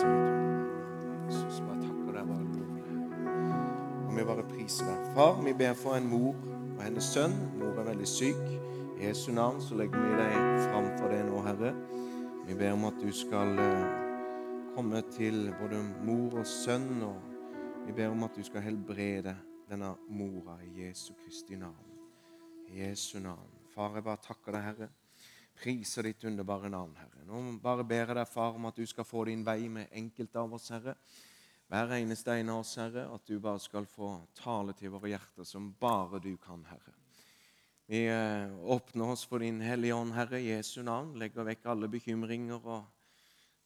[0.00, 2.50] Jesus, bare takker deg, bare.
[4.08, 5.10] Og vi bare priser deg.
[5.14, 6.34] Far, vi ber for en mor
[6.80, 7.36] og hennes sønn.
[7.60, 8.40] Mor er veldig syk.
[9.00, 10.34] I Jesu navn så legger vi deg
[10.68, 11.74] fram for det nå, Herre.
[12.48, 13.92] Vi ber om at du skal eh,
[14.74, 19.36] komme til både mor og sønn, og vi ber om at du skal helbrede
[19.70, 21.94] denne mora i Jesu Kristi navn.
[22.68, 23.54] I Jesu navn.
[23.74, 24.90] Far, jeg bare takker deg, Herre.
[25.60, 27.24] Priser ditt underbare navn, Herre.
[27.28, 30.40] Nå bare ber jeg deg, Far, om at du skal få din vei med enkelte
[30.40, 30.94] av oss, Herre.
[31.70, 35.44] Hver eneste en av oss, Herre, at du bare skal få tale til våre hjerter
[35.44, 36.94] som bare du kan, Herre.
[37.90, 41.12] Vi eh, åpner oss for Din Hellige Ånd, Herre, Jesu navn.
[41.20, 42.88] Legger vekk alle bekymringer og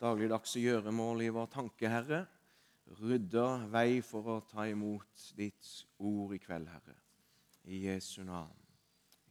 [0.00, 2.24] dagligdagse gjøremål i vår tanke, Herre.
[3.04, 5.70] Rydder vei for å ta imot ditt
[6.02, 6.98] ord i kveld, Herre.
[7.68, 8.60] I Jesu navn.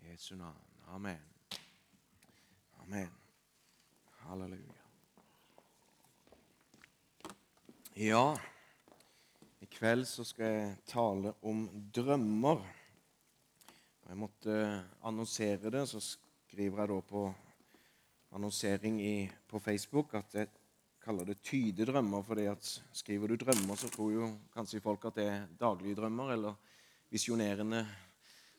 [0.07, 0.65] Jesu navn.
[0.93, 1.32] Amen.
[2.83, 3.09] Amen.
[4.27, 4.81] Halleluja.
[7.93, 8.37] Ja,
[9.59, 11.61] i kveld så skal jeg tale om
[11.95, 12.59] drømmer.
[14.09, 14.57] Jeg måtte
[15.07, 17.23] annonsere det, så skriver jeg da på
[18.35, 19.15] annonsering i,
[19.47, 20.51] på Facebook at jeg
[21.03, 22.21] kaller det tydedrømmer.
[22.21, 26.35] fordi at skriver du drømmer, så tror jo kanskje folk at det er daglige drømmer
[26.35, 26.59] eller
[27.09, 27.85] visjonerende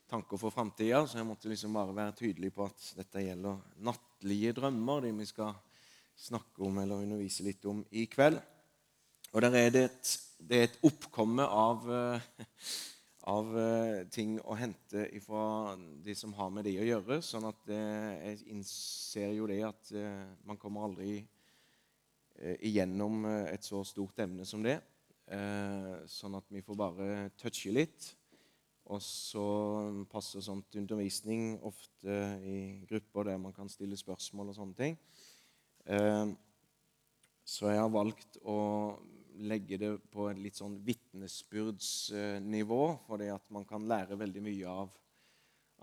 [0.09, 1.05] tanker for framtida.
[1.07, 3.61] Så jeg måtte liksom bare være tydelig på at dette gjelder
[4.15, 5.53] nattlige drømmer, de vi skal
[6.15, 8.39] snakke om eller undervise litt om i kveld.
[9.33, 12.45] Og der er det et, det er et oppkomme av, eh,
[13.27, 17.21] av eh, ting å hente fra de som har med det å gjøre.
[17.21, 21.25] sånn at jeg innser jo det at eh, man kommer aldri
[22.59, 24.81] igjennom et så stort emne som det.
[26.11, 28.09] Sånn at vi får bare touche litt.
[28.93, 29.45] Og så
[30.11, 34.97] passer sånt undervisning ofte i grupper der man kan stille spørsmål og sånne ting.
[37.45, 38.59] Så jeg har valgt å
[39.41, 44.93] legge det på et litt sånn vitnesbyrdsnivå, fordi at man kan lære veldig mye av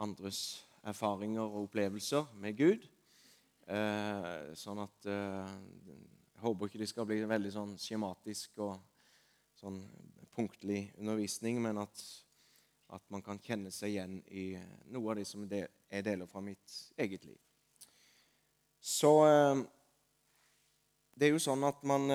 [0.02, 2.86] andres erfaringer og opplevelser med Gud.
[3.70, 5.52] Eh, sånn at eh,
[6.32, 8.74] Jeg håper ikke det skal bli veldig sånn skjematisk og
[9.60, 9.78] sånn
[10.34, 12.02] punktlig undervisning, men at,
[12.92, 14.52] at man kan kjenne seg igjen i
[14.92, 17.38] noe av det som jeg deler fra mitt eget liv.
[18.80, 19.62] Så eh,
[21.16, 22.08] det er jo sånn at man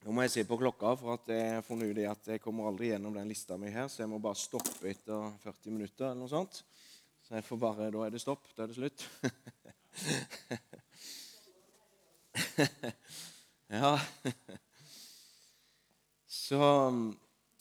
[0.00, 2.70] nå må jeg se på klokka, for at jeg har funnet ut at jeg kommer
[2.70, 6.20] aldri gjennom den lista mi her, så jeg må bare stoppe etter 40 minutter eller
[6.22, 6.64] noe sånt.
[7.20, 8.48] Så jeg får bare, Da er det stopp.
[8.56, 9.00] Da er det slutt.
[13.76, 14.00] ja.
[16.40, 16.56] Så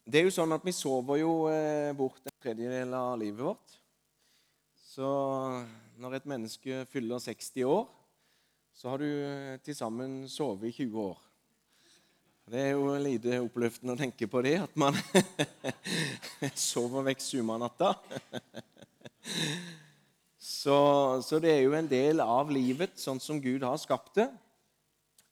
[0.09, 3.75] Det er jo sånn at vi sover jo eh, bort en tredjedel av livet vårt.
[4.73, 5.05] Så
[6.01, 7.83] når et menneske fyller 60 år,
[8.73, 11.21] så har du eh, til sammen sovet i 20 år.
[12.49, 14.97] Det er jo lite oppløftende å tenke på det, at man
[16.71, 17.93] sover vekk sumanatta.
[20.41, 20.81] Så,
[21.21, 24.31] så, det er jo en del av livet, sånn som Gud har skapt det,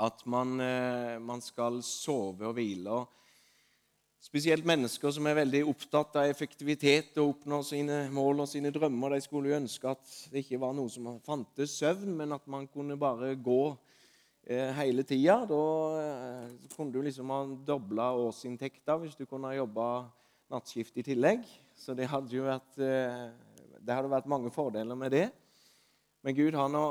[0.06, 3.08] at man, eh, man skal sove og hvile.
[4.22, 9.14] Spesielt mennesker som er veldig opptatt av effektivitet og oppnår sine mål og sine drømmer.
[9.16, 12.66] De skulle jo ønske at det ikke var noe som fantes søvn, men at man
[12.72, 13.78] kunne bare gå
[14.50, 15.42] Eh, hele tida.
[15.44, 15.64] Da
[16.00, 20.08] eh, kunne du liksom ha dobla årsinntekta hvis du kunne ha jobba
[20.48, 21.42] nattskift i tillegg.
[21.76, 23.26] Så det hadde jo vært, eh,
[23.84, 25.26] det hadde vært mange fordeler med det.
[26.24, 26.86] Men Gud har nå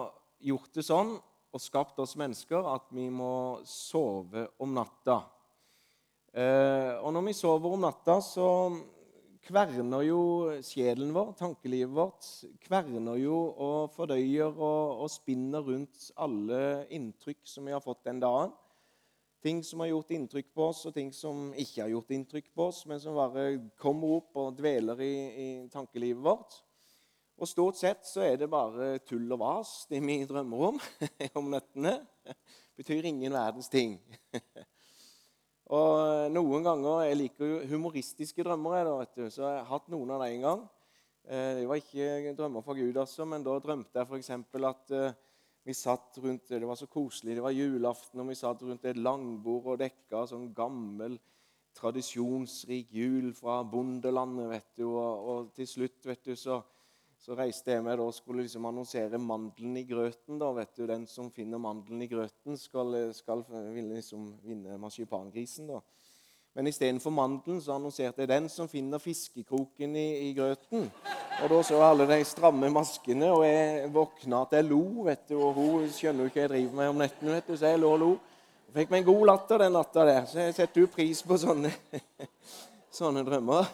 [0.44, 5.22] gjort det sånn og skapt oss mennesker at vi må sove om natta.
[6.36, 8.46] Og når vi sover om natta, så
[9.46, 10.20] kverner jo
[10.64, 12.26] sjelen vår, tankelivet vårt,
[12.64, 16.60] kverner jo og fordøyer og, og, spinner rundt alle
[16.92, 18.52] inntrykk som vi har fått den dagen.
[19.44, 22.68] Ting som har gjort inntrykk på oss, og ting som ikke har gjort inntrykk på
[22.72, 23.48] oss, men som bare
[23.78, 26.60] kommer opp og dveler i, i tankelivet vårt.
[27.36, 30.80] Og stort sett så er det bare tull og vas, det vi drømmer om
[31.38, 32.00] om nøttene.
[32.76, 34.00] betyr ingen verdens ting.
[35.74, 39.62] Og eh, noen ganger, Jeg liker jo humoristiske drømmer, jeg, da, vet du, så jeg
[39.64, 40.60] har hatt noen av dem en gang.
[41.26, 44.30] Eh, det var ikke drømmer fra Gud, altså, men da drømte jeg f.eks.
[44.70, 45.16] at eh,
[45.66, 48.96] vi satt rundt, Det var så koselig, det var julaften, og vi satt rundt et
[48.96, 51.18] langbord og dekka sånn gammel,
[51.74, 54.48] tradisjonsrik jul fra bondelandet.
[54.48, 56.62] vet du, og, og til slutt vet du, så
[57.26, 60.38] så reiste jeg meg og skulle liksom annonsere mandelen i grøten.
[60.38, 63.42] da, vet du, Den som finner mandelen i grøten, skal, skal
[63.74, 65.66] liksom vinne marsipangrisen.
[65.66, 65.80] da.
[66.54, 70.86] Men istedenfor mandelen så annonserte jeg 'den som finner fiskekroken i, i grøten'.
[71.42, 75.02] Og Da så alle de stramme maskene, og jeg våkna at jeg lo.
[75.02, 77.66] vet du, Og hun skjønner jo ikke jeg driver med om nettene, vet du, så
[77.66, 78.18] jeg lå og lo.
[78.72, 81.72] Fikk meg en god latter den natta der, så jeg setter jo pris på sånne,
[82.90, 83.66] sånne drømmer.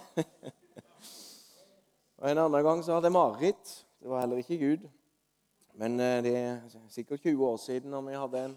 [2.23, 3.71] Og En annen gang så hadde jeg mareritt.
[3.99, 4.83] Det var heller ikke Gud.
[5.75, 6.61] Men eh, det er
[6.93, 8.55] sikkert 20 år siden når vi hadde en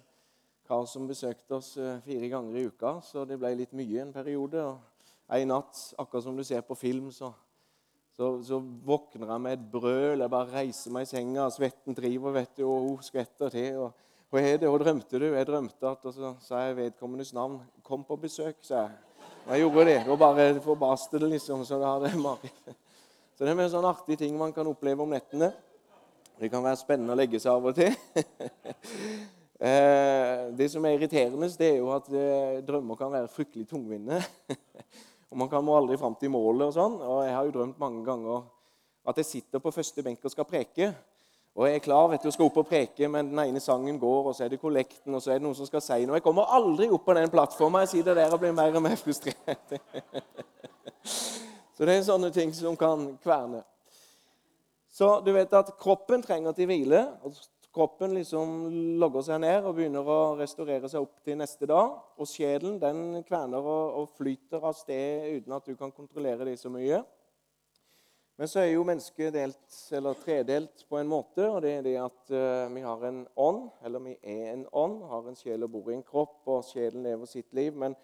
[0.70, 4.14] kar som besøkte oss eh, fire ganger i uka, så det ble litt mye en
[4.14, 4.62] periode.
[4.62, 7.32] Og En natt, akkurat som du ser på film, så,
[8.14, 10.22] så, så våkner jeg med et brøl.
[10.22, 13.82] Jeg bare reiser meg i senga, svetten driver, vet du, og hun skvetter til.
[13.88, 14.70] og hva er det?
[14.70, 15.30] Hva drømte du?
[15.32, 17.64] Jeg drømte at Og så sa jeg vedkommendes navn.
[17.82, 18.98] 'Kom på besøk', sa jeg.
[19.48, 20.00] Og jeg gjorde det.
[20.08, 21.66] Og bare forbaste det, liksom.
[21.66, 22.85] Så da hadde jeg mareritt.
[23.36, 25.52] Så det er en sånn artig ting man kan oppleve om nettene.
[26.40, 27.92] Det kan være spennende å legge seg av og til.
[29.56, 34.18] Eh, det som er irriterende, det er jo at eh, drømmer kan være fryktelig tungvinte.
[35.32, 36.66] Og man kan må aldri fram til målet.
[36.68, 36.98] Og sånn.
[37.00, 38.44] Og jeg har jo drømt mange ganger
[39.08, 40.92] at jeg sitter på første benk og skal preke.
[41.56, 44.28] Og jeg er klar vet du, skal opp og preke, men den ene sangen går,
[44.28, 46.20] og så er det kollekten, og så er det noen som skal si noe.
[46.20, 47.88] Jeg kommer aldri opp på den plattformen.
[47.88, 49.80] Jeg sitter der og blir mer og mer frustrert.
[51.76, 53.62] så det er sånne ting som kan kverne.
[54.96, 57.02] Så du vet at kroppen trenger til hvile.
[57.28, 57.36] og
[57.76, 58.70] Kroppen liksom
[59.02, 61.98] logger seg ned og begynner å restaurere seg opp til neste dag.
[62.16, 66.56] Og sjelen den kverner og, og flyter av sted uten at du kan kontrollere det
[66.62, 67.02] så mye.
[68.40, 71.44] Men så er jo mennesket delt, eller tredelt på en måte.
[71.50, 75.02] og det er det at uh, Vi har en ånd, eller vi er en ånd,
[75.12, 77.76] har en sjel og bor i en kropp, og sjelen lever sitt liv.
[77.76, 77.96] Men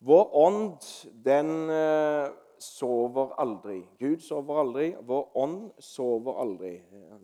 [0.00, 0.88] vår ånd,
[1.24, 3.82] den uh, sover aldri.
[3.98, 4.88] Gud sover aldri.
[5.06, 6.76] Vår ånd sover aldri.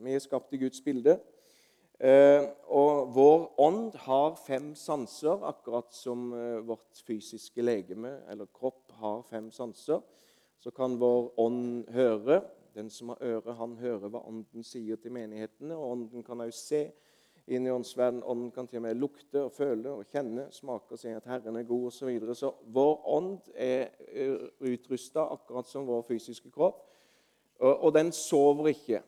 [0.03, 1.19] Vi er skapt i Guds bilde.
[1.97, 6.29] Uh, og vår ånd har fem sanser, akkurat som
[6.69, 10.03] vårt fysiske legeme eller kropp har fem sanser
[10.67, 12.41] så kan vår ånd høre.
[12.75, 15.77] Den som har øre, han hører hva Ånden sier til menighetene.
[15.77, 16.81] og Ånden kan også se
[17.47, 18.23] inn i åndsverden.
[18.23, 21.59] Ånden kan til og med lukte og føle og kjenne, smake og si at Herren
[21.59, 21.99] er god osv.
[21.99, 22.35] Så, videre.
[22.35, 23.93] så vår ånd er
[24.67, 26.83] utrusta akkurat som vår fysiske kropp,
[27.61, 29.03] og, og den sover ikke.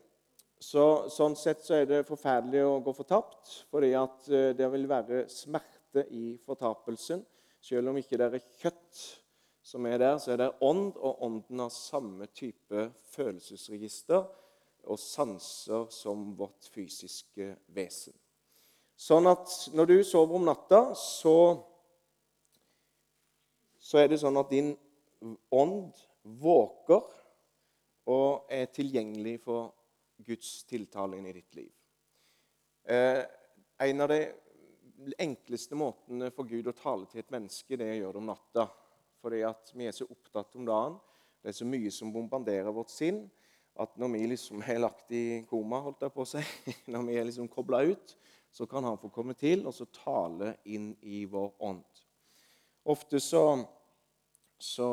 [0.58, 4.88] Så, sånn sett så er det forferdelig å gå fortapt, fordi at eh, det vil
[4.90, 7.22] være smerte i fortapelsen.
[7.62, 9.02] Selv om ikke det er kjøtt
[9.68, 14.24] som er der, så er det ånd, og ånden har samme type følelsesregister
[14.88, 18.16] og sanser som vårt fysiske vesen.
[18.98, 21.36] Sånn at når du sover om natta, så,
[23.78, 24.72] så er det sånn at din
[25.54, 25.94] ånd
[26.42, 27.06] våker
[28.10, 29.70] og er tilgjengelig for
[30.26, 31.70] Guds tiltale inn i ditt liv.
[32.90, 33.22] Eh,
[33.86, 34.22] en av de
[35.22, 38.30] enkleste måtene for Gud å tale til et menneske, det er å gjøre det om
[38.32, 38.68] natta
[39.18, 40.94] fordi at vi er så opptatt om dagen.
[41.42, 43.24] Det er så mye som bombarderer vårt sinn
[43.78, 46.42] at når vi liksom er lagt i koma, holdt jeg på å si,
[46.92, 48.14] når vi er liksom kobla ut,
[48.50, 52.04] så kan han få komme til og så tale inn i vår ånd.
[52.88, 53.42] Ofte så,
[54.58, 54.88] så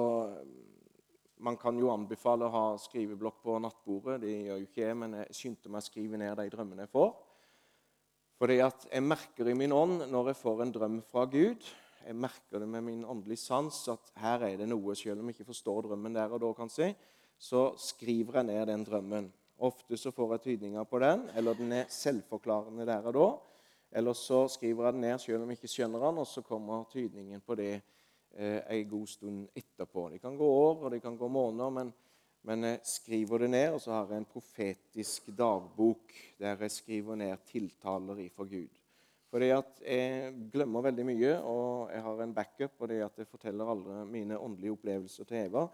[1.38, 4.22] Man kan jo anbefale å ha skriveblokk på nattbordet.
[4.24, 6.94] Det gjør jo ikke jeg, men jeg skyndte meg å skrive ned de drømmene jeg
[6.94, 7.10] får.
[8.40, 11.68] Fordi at jeg merker i min ånd når jeg får en drøm fra Gud,
[12.06, 15.40] jeg merker det med min åndelige sans at her er det noe, selv om jeg
[15.40, 16.94] ikke forstår drømmen der og da, kanskje.
[17.38, 19.32] så skriver jeg ned den drømmen.
[19.64, 23.28] Ofte så får jeg tydninger på den, eller den er selvforklarende der og da.
[23.96, 26.88] Eller så skriver jeg den ned selv om jeg ikke skjønner den, og så kommer
[26.92, 27.74] tydningen på det
[28.36, 30.10] eh, en god stund etterpå.
[30.12, 31.94] Det kan gå år, og det kan gå måneder, men,
[32.44, 37.16] men jeg skriver det ned, og så har jeg en profetisk dagbok der jeg skriver
[37.16, 38.82] ned tiltaler ifra Gud.
[39.32, 43.28] Fordi at jeg glemmer veldig mye, og jeg har en backup og det at jeg
[43.28, 45.66] forteller alle mine åndelige opplevelser til Eva.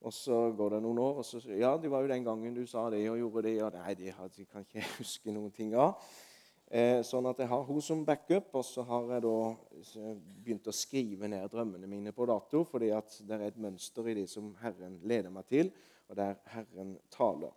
[0.00, 2.56] Og så går det noen år, og så sier Ja, det var jo den gangen
[2.56, 3.58] du sa det og gjorde det.
[3.58, 4.14] Ja, nei, det
[4.48, 6.00] kan ikke huske noen ting av.
[6.70, 9.36] Eh, sånn at jeg har hun som backup, og så har jeg da
[10.40, 14.14] begynt å skrive ned drømmene mine på dato, fordi at det er et mønster i
[14.20, 15.72] det som Herren leder meg til,
[16.08, 17.52] og der Herren taler.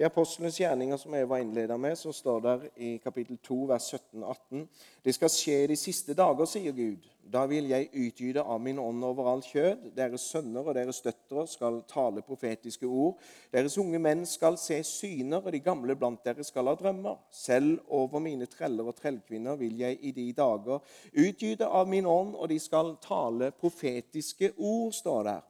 [0.00, 3.90] I Apostlenes gjerninger, som jeg var innleda med, så står det i kapittel 2, vers
[3.92, 4.62] 17-18.:
[5.04, 7.10] Det skal skje de siste dager, sier Gud.
[7.32, 9.90] Da vil jeg utgyde av min ånd over all kjød.
[9.96, 13.20] Deres sønner og deres døtre skal tale profetiske ord.
[13.52, 17.20] Deres unge menn skal se syner, og de gamle blant dere skal ha drømmer.
[17.28, 20.80] Selv over mine treller og trellkvinner vil jeg i de dager
[21.12, 25.48] utgyde av min ånd, og de skal tale profetiske ord, står der.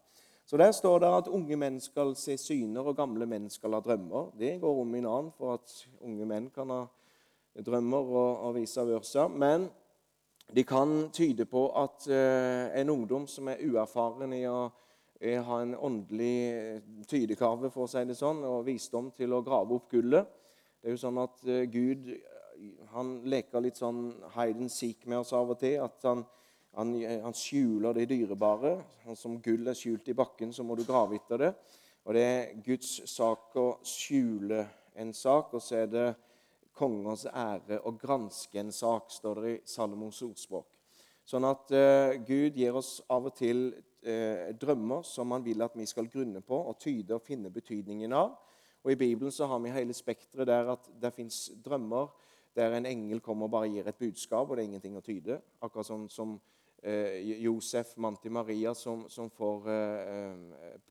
[0.53, 3.79] Så Der står det at unge menn skal se syner, og gamle menn skal ha
[3.81, 4.35] drømmer.
[4.37, 5.73] Det går om i en annen for at
[6.05, 6.83] unge menn kan ha
[7.57, 9.25] drømmer og, og vice versa.
[9.33, 9.65] Men
[10.53, 14.59] de kan tyde på at uh, en ungdom som er uerfaren i å
[15.49, 19.89] ha en åndelig tydekarve for å si det sånn, og visdom til å grave opp
[19.89, 20.29] gullet
[20.83, 22.13] Det er jo sånn at uh, Gud
[22.93, 25.81] han leker litt sånn hide and seek med oss av og til.
[25.81, 26.27] at han
[26.79, 28.77] Han, han skjuler det dyrebare.
[29.05, 31.53] Han som gull er skjult i bakken, så må du grave etter det.
[32.05, 34.65] Og Det er Guds sak å skjule
[34.99, 36.07] en sak, og så er det
[36.77, 40.67] kongens ære å granske en sak, står det i Salomos ordspråk.
[41.29, 43.69] Sånn at uh, Gud gir oss av og til
[44.09, 48.17] uh, drømmer som han vil at vi skal grunne på og tyde og finne betydningen
[48.17, 48.33] av.
[48.83, 52.11] Og I Bibelen så har vi hele spekteret der at det fins drømmer
[52.57, 55.39] der en engel kommer og bare gir et budskap, og det er ingenting å tyde.
[55.63, 56.35] Akkurat sånn som
[56.83, 59.69] Josef, mannen til Maria, som, som får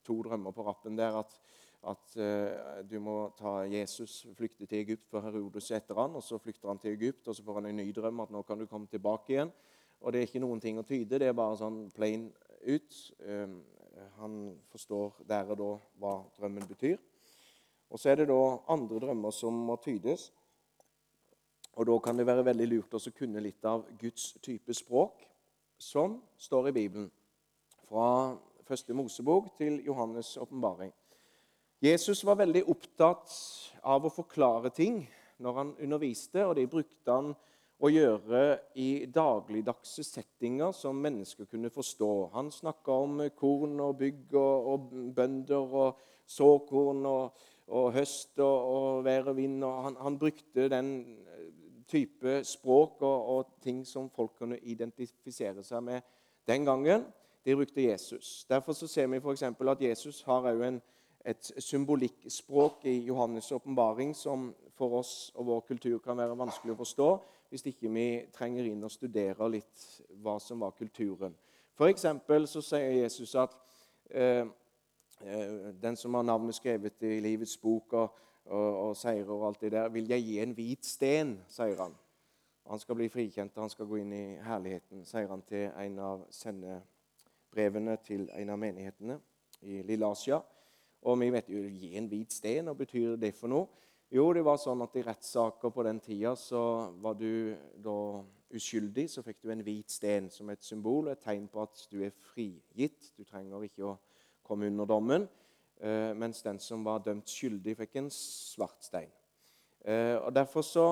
[0.08, 1.18] to drømmer på rappen der.
[1.20, 1.36] at
[1.82, 6.38] at uh, du må ta Jesus, flykte til Egypt, for Herodes etter han, og Så
[6.38, 8.68] flykter han til Egypt, og så får han en ny drøm at nå kan du
[8.70, 9.52] komme tilbake igjen.
[10.02, 12.30] Og Det er ikke noen ting å tyde, det er bare sånn plain
[12.68, 13.00] ut.
[13.26, 13.64] Um,
[14.18, 14.38] han
[14.70, 15.72] forstår der og da
[16.02, 17.02] hva drømmen betyr.
[17.90, 20.32] Og Så er det da andre drømmer som må tydes.
[21.76, 25.26] Og Da kan det være veldig lurt å kunne litt av Guds type språk,
[25.82, 27.12] som står i Bibelen.
[27.90, 30.94] Fra første Mosebok til Johannes' åpenbaring.
[31.82, 33.32] Jesus var veldig opptatt
[33.84, 35.02] av å forklare ting
[35.42, 37.32] når han underviste, og det brukte han
[37.82, 38.42] å gjøre
[38.78, 42.12] i dagligdagse settinger som mennesker kunne forstå.
[42.36, 47.42] Han snakka om korn og bygg og, og bønder og såkorn og,
[47.74, 49.64] og høst og, og, vær og vind.
[49.66, 50.94] Og han, han, brukte den
[51.92, 56.02] type språk og, og, ting som folk kunne identifisere seg med
[56.48, 57.06] den gangen.
[57.46, 58.46] De brukte Jesus.
[58.50, 59.44] Derfor ser vi f.eks.
[59.44, 60.82] at Jesus har òg
[61.26, 66.80] et symbolikkspråk i Johannes' åpenbaring som for oss og vår kultur kan være vanskelig å
[66.80, 67.10] forstå
[67.52, 69.86] hvis ikke vi trenger inn og studerer litt
[70.24, 71.36] hva som var kulturen.
[71.76, 71.92] For
[72.46, 73.54] så sier Jesus at
[74.10, 74.48] eh,
[75.26, 79.62] eh, den som har navnet skrevet i livets bok og, og, og seirer og alt
[79.62, 81.94] det der, vil jeg gi en hvit sten, sier han.
[82.70, 86.26] Han skal bli frikjent, han skal gå inn i herligheten, sier han til en av
[86.34, 89.18] sendebrevene til en av menighetene
[89.62, 90.42] i Lille Asia.
[91.02, 93.68] Og vi vet jo gi en hvit sten, hva betyr det for noe?
[94.12, 96.62] Jo, det var sånn at i rettssaker på den tida så
[97.00, 97.96] var du da
[98.52, 102.02] uskyldig, så fikk du en hvit sten som et symbol et tegn på at du
[102.04, 103.14] er frigitt.
[103.16, 103.94] Du trenger ikke å
[104.44, 105.30] komme under dommen.
[105.82, 109.10] Eh, mens den som var dømt skyldig, fikk en svart stein.
[109.82, 110.86] Eh, og Derfor så,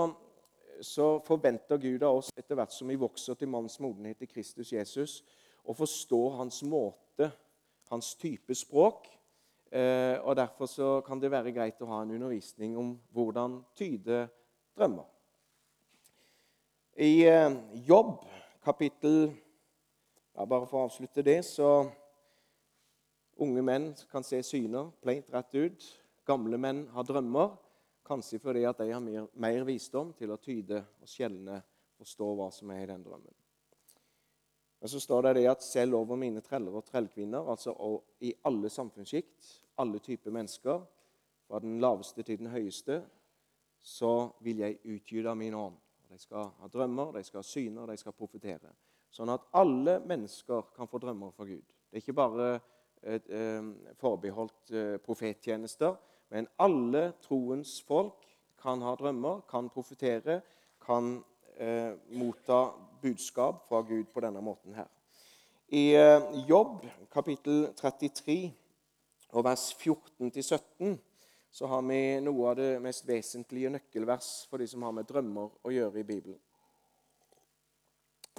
[0.82, 4.74] så forventer Gud av oss etter hvert som vi vokser til manns modenhet i Kristus
[4.74, 5.20] Jesus,
[5.62, 7.30] å forstå hans måte,
[7.92, 9.08] hans type språk
[9.72, 14.24] Eh, og Derfor så kan det være greit å ha en undervisning om hvordan tyde
[14.78, 15.06] drømmer.
[16.98, 17.30] I
[17.86, 18.26] Jobb,
[18.66, 19.30] kapittel
[20.34, 21.86] ja, Bare for å avslutte det, så
[23.40, 25.86] Unge menn kan se syner pleint rett ut.
[26.28, 27.54] Gamle menn har drømmer,
[28.04, 31.62] kanskje fordi at de har mer, mer visdom til å tyde og skjelne,
[32.00, 33.36] forstå hva som er i den drømmen.
[34.80, 37.76] Men så står det det at selv over mine treller og trellkvinner, altså
[38.24, 40.84] i alle samfunnssjikt, alle typer mennesker,
[41.48, 43.02] fra den laveste til den høyeste,
[43.80, 45.80] så vil jeg utgyte min ånd.
[46.10, 48.72] De skal ha drømmer, de skal ha syner, de skal profetere.
[49.10, 51.64] Sånn at alle mennesker kan få drømmer fra Gud.
[51.90, 52.50] Det er ikke bare
[54.00, 55.96] forbeholdt eh, profettjenester,
[56.30, 58.26] men alle troens folk
[58.60, 60.42] kan ha drømmer, kan profetere,
[60.86, 61.24] kan
[61.58, 64.90] eh, motta budskap fra Gud på denne måten her.
[65.70, 68.52] I eh, Jobb kapittel 33
[69.30, 70.98] og vers 14-17
[71.52, 75.50] så har vi noe av det mest vesentlige nøkkelvers for de som har med drømmer
[75.66, 76.38] å gjøre i Bibelen.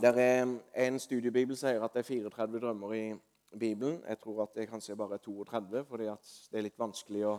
[0.00, 3.26] Der er En studiebibel sier at det er 34 drømmer i Bibelen.
[3.50, 7.32] Jeg tror at det kanskje bare er 32, fordi det er litt vanskelig å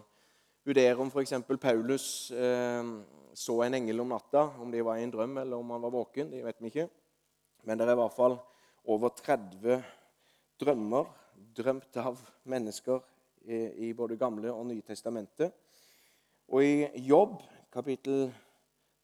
[0.65, 1.33] vurdere om f.eks.
[1.61, 2.89] Paulus eh,
[3.33, 5.93] så en engel om natta, om det var i en drøm eller om han var
[5.93, 6.29] våken.
[6.33, 6.87] Det vet vi ikke.
[7.63, 8.37] Men det er i hvert fall
[8.91, 9.81] over 30
[10.59, 11.07] drømmer
[11.55, 12.99] drømt av mennesker
[13.47, 15.53] i både Gamle og Nye testamentet.
[16.51, 17.39] Og i Jobb,
[17.73, 18.27] kapittel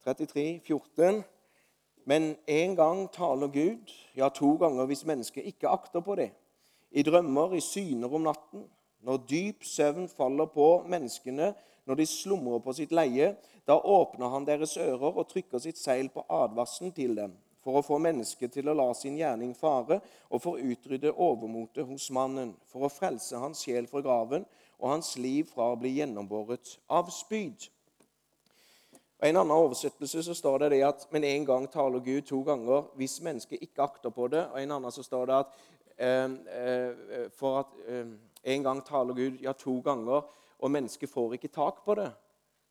[0.06, 1.24] 33, 14
[2.08, 6.30] Men en gang taler Gud, ja, to ganger hvis mennesket ikke akter på det.
[6.98, 8.66] I drømmer, i syner om natten,
[9.06, 11.52] når dyp søvn faller på menneskene,
[11.86, 13.36] når de slumrer på sitt leie,
[13.70, 17.36] da åpner han deres ører og trykker sitt seil på advarselen til dem
[17.68, 19.98] for å få mennesket til å la sin gjerning fare,
[20.32, 24.46] og for å utrydde overmotet hos mannen, for å frelse hans sjel fra graven
[24.78, 27.68] og hans liv fra å bli gjennombåret av spyd.
[29.20, 32.40] I en annen oversettelse så står det, det at men en gang taler Gud to
[32.48, 34.46] ganger hvis mennesket ikke akter på det.
[34.54, 35.56] Og i en annen så står det at
[35.98, 38.06] for at eh,
[38.54, 40.28] en gang taler Gud ja, to ganger,
[40.58, 42.12] og mennesket får ikke tak på det.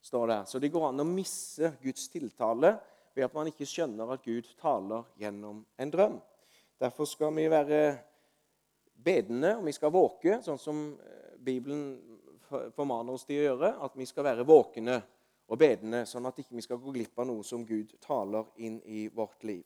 [0.01, 0.43] står det.
[0.47, 2.77] Så det går an å misse Guds tiltale
[3.15, 6.21] ved at man ikke skjønner at Gud taler gjennom en drøm.
[6.79, 7.81] Derfor skal vi være
[8.95, 11.97] bedende, og vi skal våke, sånn som eh, Bibelen
[12.77, 13.73] formaner oss til å gjøre.
[13.83, 15.01] At vi skal være våkne
[15.47, 18.79] og bedende, sånn at ikke vi skal gå glipp av noe som Gud taler inn
[18.87, 19.65] i vårt liv.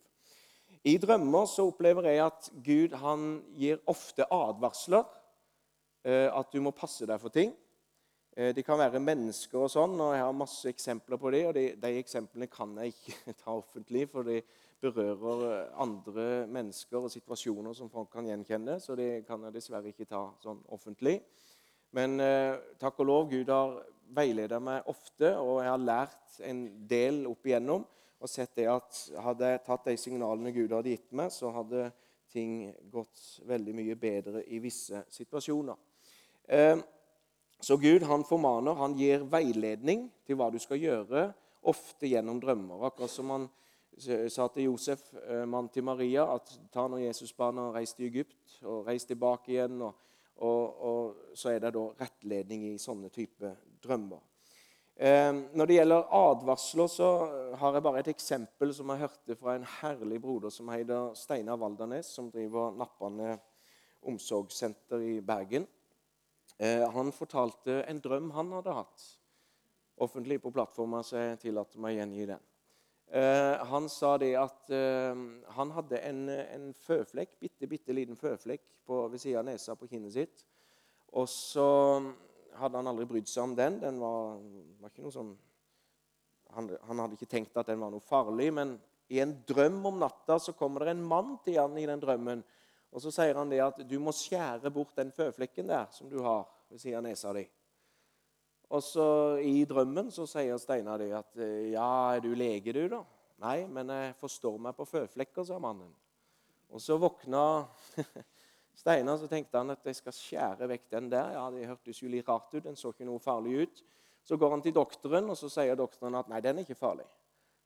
[0.88, 3.24] I drømmer så opplever jeg at Gud han
[3.58, 5.04] gir ofte advarsler.
[6.04, 7.52] Eh, at du må passe deg for ting.
[8.40, 11.40] De kan være mennesker og sånn, og jeg har masse eksempler på det.
[11.48, 14.38] og De, de eksemplene kan jeg ikke ta offentlig, for de
[14.80, 18.78] berører andre mennesker og situasjoner som folk kan gjenkjenne.
[18.80, 21.18] Så de kan jeg dessverre ikke ta sånn offentlig.
[21.96, 23.80] Men eh, takk og lov, Gud har
[24.14, 27.84] veiledet meg ofte, og jeg har lært en del opp igjennom
[28.20, 31.88] og sett det at hadde jeg tatt de signalene Gud hadde gitt meg, så hadde
[32.30, 35.78] ting gått veldig mye bedre i visse situasjoner.
[36.50, 36.76] Eh,
[37.60, 42.86] så Gud han formaner, han gir veiledning til hva du skal gjøre, ofte gjennom drømmer.
[42.88, 43.48] Akkurat som han
[44.00, 48.60] sa til Josef, eh, mann til Maria, at ta nå Jesusbarna og reis til Egypt
[48.62, 49.82] og reis tilbake igjen.
[49.82, 49.94] Og,
[50.36, 54.22] og, og, så er det da rettledning i sånne type drømmer.
[55.00, 57.06] Eh, når det gjelder advarsler, så
[57.56, 61.56] har jeg bare et eksempel som jeg hørte fra en herlig broder som heter Steinar
[61.56, 63.38] Valdernes, som driver Nappane
[64.04, 65.64] omsorgssenter i Bergen.
[66.60, 69.06] Eh, han fortalte en drøm han hadde hatt
[70.04, 72.46] offentlig på plattforma, så jeg tillater meg å gjengi den.
[73.08, 74.68] Eh, han sa det at
[75.56, 79.88] han hadde en, en føflekk, bitte, bitte liten føflekk på, ved siden av nesa på
[79.88, 80.44] kinnet sitt.
[81.16, 81.70] Og så
[82.58, 83.78] hadde han aldri brydd seg om den.
[83.82, 84.38] Den var,
[84.80, 85.34] var ikke noe sånn
[86.50, 88.74] han, han, hadde ikke tenkt at den var noe farlig, men
[89.10, 92.42] i en drøm om natta så kommer det en mann til han i den drømmen
[92.90, 96.18] og Så sier han det at du må skjære bort den føflekken der som du
[96.24, 97.44] har ved siden av nesa di.
[98.70, 99.06] Og så
[99.46, 101.38] I drømmen så sier Steinar det at
[101.70, 103.04] ja, er du lege, du, da?
[103.46, 105.90] Nei, men jeg forstår meg på føflekker, sa mannen.
[106.70, 107.44] Og så våkna
[108.74, 111.32] Steinar, så tenkte han at jeg skal skjære vekk den der.
[111.36, 112.64] Ja, Det hørtes jo litt rart ut.
[112.64, 113.82] Den så ikke noe farlig ut.
[114.24, 117.06] Så går han til doktoren, og så sier doktoren at nei, den er ikke farlig.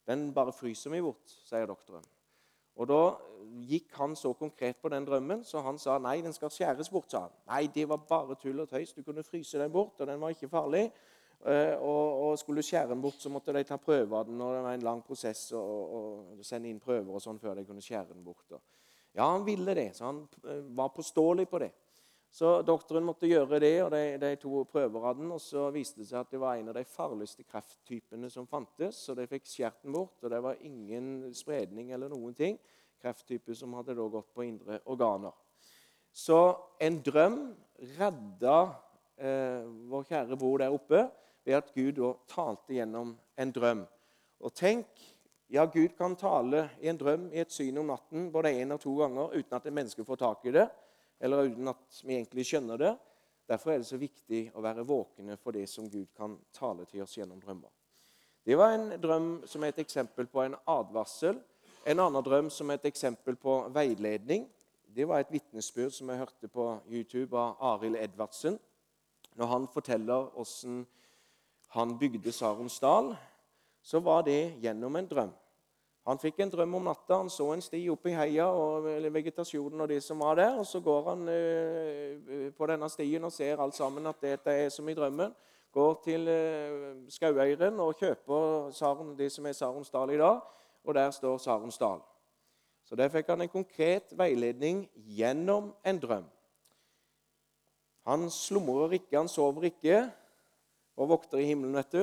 [0.06, 2.04] Den bare fryser meg bort, sier doktoren.
[2.76, 3.16] Og Da
[3.68, 7.10] gikk han så konkret på den drømmen, så han sa nei, den skal skjæres bort.
[7.10, 7.30] sa han.
[7.46, 8.92] Nei, det var bare tull og tøys.
[8.92, 10.90] Du kunne fryse den bort, og den var ikke farlig.
[11.46, 14.40] Eh, og, og Skulle du skjære den bort, så måtte de ta prøve av den.
[14.40, 17.84] og Det var en lang prosess å sende inn prøver og sånn før de kunne
[17.84, 18.56] skjære den bort.
[19.14, 21.70] Ja, han ville det, så han eh, var påståelig på det.
[22.34, 25.28] Så doktoren måtte gjøre det, og de, de to den.
[25.30, 28.98] Og så viste det seg at det var en av de farligste krefttypene som fantes.
[29.06, 32.58] Så de fikk skjært den bort, og det var ingen spredning eller noen ting.
[32.98, 35.30] Krefttype som hadde da gått på indre organer.
[36.10, 36.40] Så
[36.82, 37.38] en drøm
[38.00, 38.58] redda
[39.14, 39.62] eh,
[39.94, 41.04] vår kjære bror der oppe
[41.46, 43.86] ved at Gud da talte gjennom en drøm.
[44.42, 44.90] Og tenk,
[45.52, 48.80] ja, Gud kan tale i en drøm i et syn om natten både én og
[48.80, 50.68] to ganger uten at et menneske får tak i det
[51.20, 52.92] eller uten at vi egentlig skjønner det.
[53.48, 57.04] Derfor er det så viktig å være våkne for det som Gud kan tale til
[57.04, 57.70] oss gjennom drømmer.
[58.44, 61.38] Det var en drøm som er et eksempel på en advarsel.
[61.88, 64.46] En annen drøm som er et eksempel på veiledning.
[64.94, 68.58] Det var et vitnesbyrd som jeg hørte på YouTube av Arild Edvardsen.
[69.34, 70.84] Når han forteller hvordan
[71.74, 73.14] han bygde Saronsdal,
[73.84, 75.32] så var det gjennom en drøm.
[76.04, 77.16] Han fikk en drøm om natta.
[77.16, 80.58] Han så en sti oppe i heia og vegetasjonen og de som var der.
[80.60, 84.68] og Så går han uh, på denne stien og ser alt sammen at dette er
[84.72, 85.32] som i drømmen.
[85.72, 90.40] Går til uh, Skaueiren og kjøper Saren, det som er Saronsdal i dag.
[90.84, 92.04] Og der står Saronsdal.
[92.84, 94.84] Så der fikk han en konkret veiledning
[95.16, 96.26] gjennom en drøm.
[98.04, 100.02] Han slumrer ikke, han sover ikke
[101.00, 102.02] og vokter i himmelen, vet du.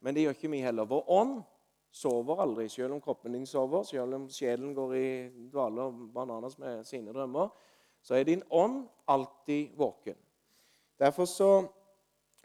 [0.00, 0.88] Men det gjør ikke vi heller.
[0.88, 1.40] Vår ånd
[1.92, 5.10] sover aldri, selv om kroppen din sover, selv om sjelen går i
[5.50, 7.50] dvale og bananas med sine drømmer,
[8.02, 10.16] så er din ånd alltid våken.
[10.98, 11.68] Derfor så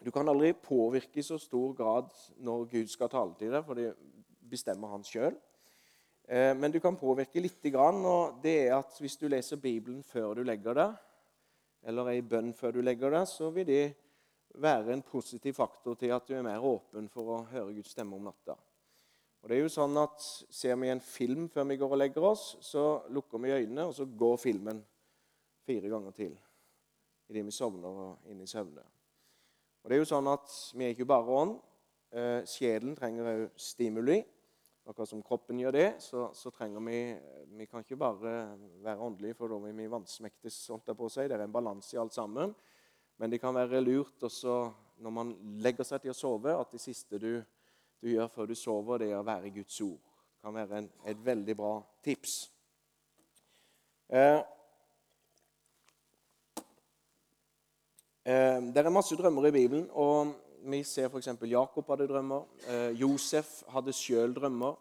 [0.03, 3.79] Du kan aldri påvirke i så stor grad når Gud skal tale til deg, for
[3.79, 3.93] det
[4.49, 5.37] bestemmer han sjøl.
[6.27, 10.03] Eh, men du kan påvirke lite grann, og det er at hvis du leser Bibelen
[10.03, 10.97] før du legger deg,
[11.85, 13.95] eller ei bønn før du legger deg, så vil det
[14.61, 18.17] være en positiv faktor til at du er mer åpen for å høre Guds stemme
[18.17, 18.55] om natta.
[19.43, 22.25] Og det er jo sånn at Ser vi en film før vi går og legger
[22.31, 24.81] oss, så lukker vi øynene, og så går filmen
[25.65, 26.35] fire ganger til
[27.29, 28.83] idet vi sovner og inn i søvne.
[29.81, 31.55] Og det er jo sånn at Vi er ikke bare ånd.
[32.15, 34.19] Eh, sjelen trenger òg stimuli.
[34.85, 36.99] Akkurat som kroppen gjør det, så, så, trenger vi
[37.57, 38.33] Vi kan ikke bare
[38.85, 40.69] være åndelige, for da vil vi vansmektes.
[40.69, 41.29] på seg.
[41.29, 42.53] Det er en balanse i alt sammen.
[43.17, 44.57] Men det kan være lurt også
[45.03, 47.43] når man legger seg til å sove, at det siste du
[48.05, 49.97] du gjør før du sover, det er å være i Guds ord.
[49.97, 51.71] Det kan være en, et veldig bra
[52.05, 52.33] tips.
[54.13, 54.41] Eh,
[58.29, 60.35] eh, det er masse drømmer i Bibelen, og
[60.69, 61.31] vi ser f.eks.
[61.49, 62.45] Jakob hadde drømmer.
[62.69, 64.77] Eh, Josef hadde sjøl drømmer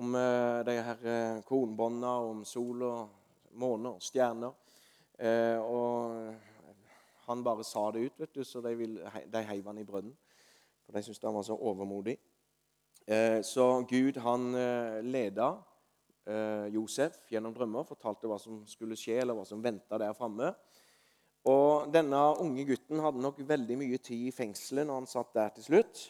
[0.00, 4.56] om eh, de her kornbånda, kornbåndene, om sol og måne og stjerner.
[5.20, 6.51] Eh, og
[7.26, 8.98] han bare sa det ut, vet du, så de, vil,
[9.30, 10.14] de heiv han i brønnen.
[10.82, 12.16] For de syntes han var så overmodig.
[13.06, 15.48] Eh, så Gud han eh, leda
[16.26, 20.52] eh, Josef gjennom drømmer, fortalte hva som skulle skje, eller hva som venta der framme.
[21.50, 25.54] Og denne unge gutten hadde nok veldig mye tid i fengselet når han satt der
[25.56, 26.02] til slutt.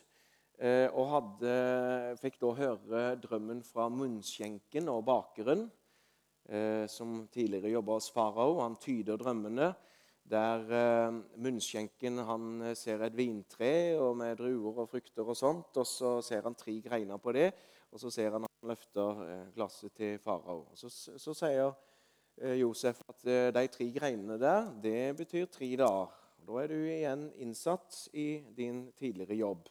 [0.93, 1.53] Og hadde,
[2.21, 5.65] fikk da høre drømmen fra munnskjenken og bakeren,
[6.93, 8.61] som tidligere jobba hos farao.
[8.61, 9.71] Han tyder drømmene
[10.25, 15.77] der eh, munnskjenken han ser et vintre og med druer og frukter og sånt.
[15.77, 17.51] Og så ser han tre greiner på det,
[17.93, 19.25] og så ser han at han løfter
[19.57, 20.67] glasset til farao.
[20.79, 20.89] Så,
[21.21, 21.73] så sier
[22.41, 26.11] Eh, Josef at eh, de tre greinene der, det betyr tre dager.
[26.43, 29.69] Da er du igjen innsatt i din tidligere jobb.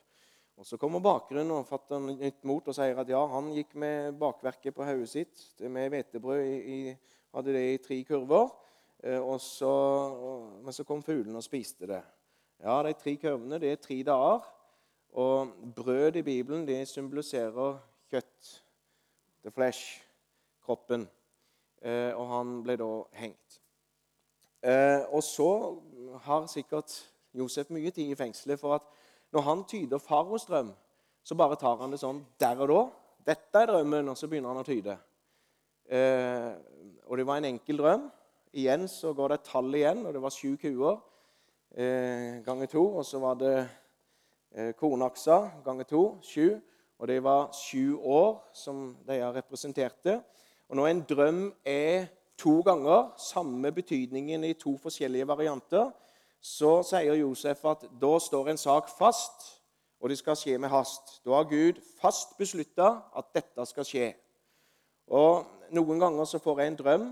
[0.55, 4.13] Og Så kommer bakgrunnen og fatter nytt mot og sier at ja, han gikk med
[4.19, 5.41] bakverket på hodet sitt
[5.73, 7.01] med hvetebrød.
[7.33, 8.51] Hadde det i tre kurver.
[9.03, 9.73] Eh, så,
[10.63, 12.01] men så kom fuglene og spiste det.
[12.61, 14.45] Ja, De tre kurvene det er tre dager.
[15.11, 17.79] Og brød i Bibelen det symboliserer
[18.11, 18.51] kjøtt.
[19.43, 20.03] The flesh.
[20.61, 21.07] Kroppen.
[21.81, 23.57] Eh, og han ble da hengt.
[24.61, 25.49] Eh, og så
[26.21, 26.93] har sikkert
[27.33, 28.85] Josef mye tid i fengselet, for at
[29.33, 30.69] når han tyder faros drøm,
[31.23, 32.81] så bare tar han det sånn der og da.
[33.33, 34.97] Dette er drømmen, og så begynner han å tyde.
[37.07, 38.05] Og det var en enkel drøm.
[38.53, 40.97] Igjen så går det et tall igjen, og det var sju kuer
[41.71, 42.83] eh, ganger to.
[42.99, 43.55] Og så var det
[44.51, 46.57] eh, kornaksa ganger to, sju.
[46.99, 50.19] Og det var sju år som de representerte.
[50.69, 55.91] Og når en drøm er to ganger, samme betydningen i to forskjellige varianter,
[56.41, 59.47] så sier Josef at da står en sak fast,
[60.01, 61.21] og det skal skje med hast.
[61.25, 64.13] Da har Gud fast beslutta at dette skal skje.
[65.07, 67.03] Og Noen ganger så får jeg en drøm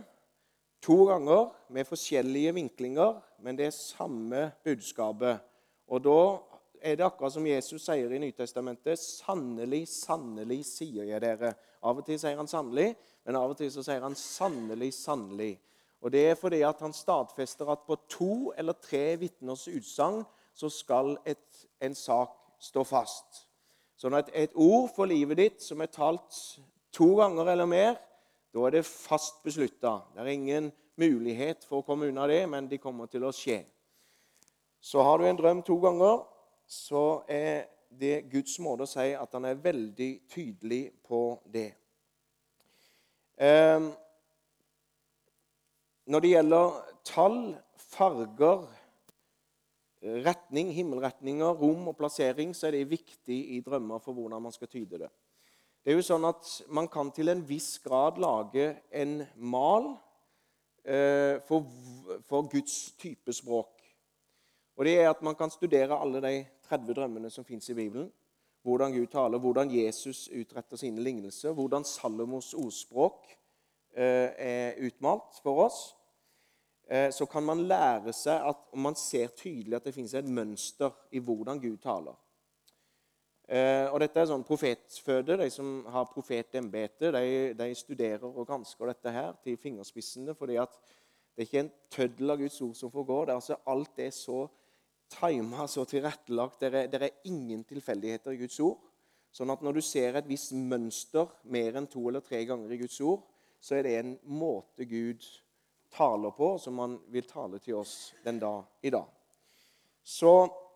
[0.82, 5.40] to ganger med forskjellige vinklinger, men det er samme budskapet.
[5.88, 6.22] Og da
[6.82, 9.00] er det akkurat som Jesus sier i Nytestamentet.
[9.00, 11.54] Sannelig, sannelig, sier jeg dere.
[11.84, 12.94] Av og til sier han sannelig,
[13.26, 15.58] men av og til så sier han 'sannelig, sannelig'.
[16.02, 20.70] Og Det er fordi at han stadfester at på to eller tre vitners utsagn så
[20.70, 23.48] skal et, en sak stå fast.
[23.98, 26.60] Sånn at et ord for livet ditt som er talt
[26.96, 27.96] to ganger eller mer,
[28.54, 30.00] da er det fast beslutta.
[30.14, 33.62] Det er ingen mulighet for å komme unna det, men det kommer til å skje.
[34.82, 36.24] Så har du en drøm to ganger,
[36.66, 41.72] så er det Guds måte å si at han er veldig tydelig på det.
[43.40, 43.90] Ehm,
[46.10, 47.40] når det gjelder tall,
[47.90, 48.68] farger,
[50.26, 54.72] retning, himmelretninger, rom og plassering, så er det viktig i drømmer for hvordan man skal
[54.72, 55.10] tyde det.
[55.84, 59.94] Det er jo sånn at Man kan til en viss grad lage en mal
[60.84, 61.66] eh, for,
[62.28, 63.80] for Guds type språk.
[64.76, 66.34] Og det er at Man kan studere alle de
[66.70, 68.12] 30 drømmene som fins i Bibelen
[68.62, 73.30] hvordan Gud taler, hvordan Jesus utretter sine lignelser, hvordan Salomos ordspråk
[73.96, 75.96] eh, er utmalt for oss,
[76.92, 80.92] eh, så kan man lære seg at man ser tydelig at det finnes et mønster
[81.12, 82.18] i hvordan Gud taler.
[83.50, 85.40] Eh, og Dette er sånn profetføde.
[85.42, 90.36] De som har profetembete, de, de studerer og gransker dette her til fingerspissene.
[90.38, 90.76] fordi at
[91.34, 93.18] det er ikke en tøddel av Guds ord som får gå.
[93.26, 94.44] Det er altså alt er så
[95.10, 96.62] tima så tilrettelagt.
[96.62, 98.78] Det er, det er ingen tilfeldigheter i Guds ord.
[99.34, 102.80] Sånn at når du ser et visst mønster mer enn to eller tre ganger i
[102.82, 103.24] Guds ord,
[103.62, 105.26] så er det en måte Gud
[105.94, 109.10] taler på, som han vil tale til oss den dag i dag.
[110.06, 110.34] Så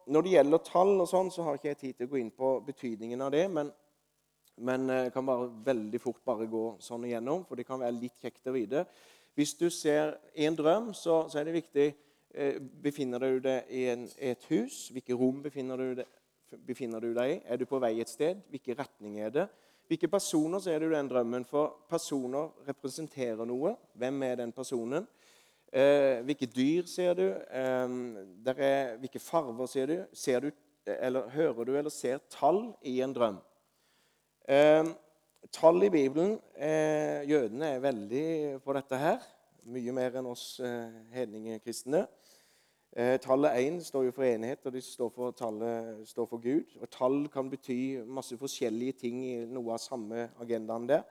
[0.08, 2.32] når det gjelder tall, og sånn, så har ikke jeg tid til å gå inn
[2.34, 3.48] på betydningen av det.
[3.52, 3.72] Men,
[4.64, 8.00] men jeg eh, kan bare veldig fort bare gå sånn igjennom, for det kan være
[8.00, 8.88] litt kjekt å vite.
[9.34, 11.88] Hvis du ser en drøm, så, så er det viktig
[12.34, 14.88] Eh, befinner du deg i, en, et hus?
[14.90, 16.22] Hvilke rom befinner du, deg,
[16.66, 17.36] befinner du, deg i?
[17.46, 18.40] Er du på vei et sted?
[18.50, 19.44] Hvilken retning er det?
[19.86, 21.46] Hvilke personer ser du den drømmen?
[21.46, 23.76] For personer representerer noe.
[24.02, 25.06] Hvem er den personen?
[25.74, 27.24] Eh, hvilke dyr ser du?
[27.34, 27.94] Eh,
[28.54, 29.96] er, hvilke farver ser du?
[30.14, 30.52] Ser du
[30.86, 33.40] eller Hører du eller ser tall i en drøm?
[34.46, 34.92] Eh,
[35.52, 38.28] tall i Bibelen eh, Jødene er veldig
[38.62, 39.26] på dette her.
[39.66, 42.04] Mye mer enn oss eh, hedningekristne.
[42.94, 46.78] Eh, tallet 1 står jo for enhet, og det står for, tallet står for Gud.
[46.84, 51.02] Og Tall kan bety masse forskjellige ting i noe av samme agendaen der.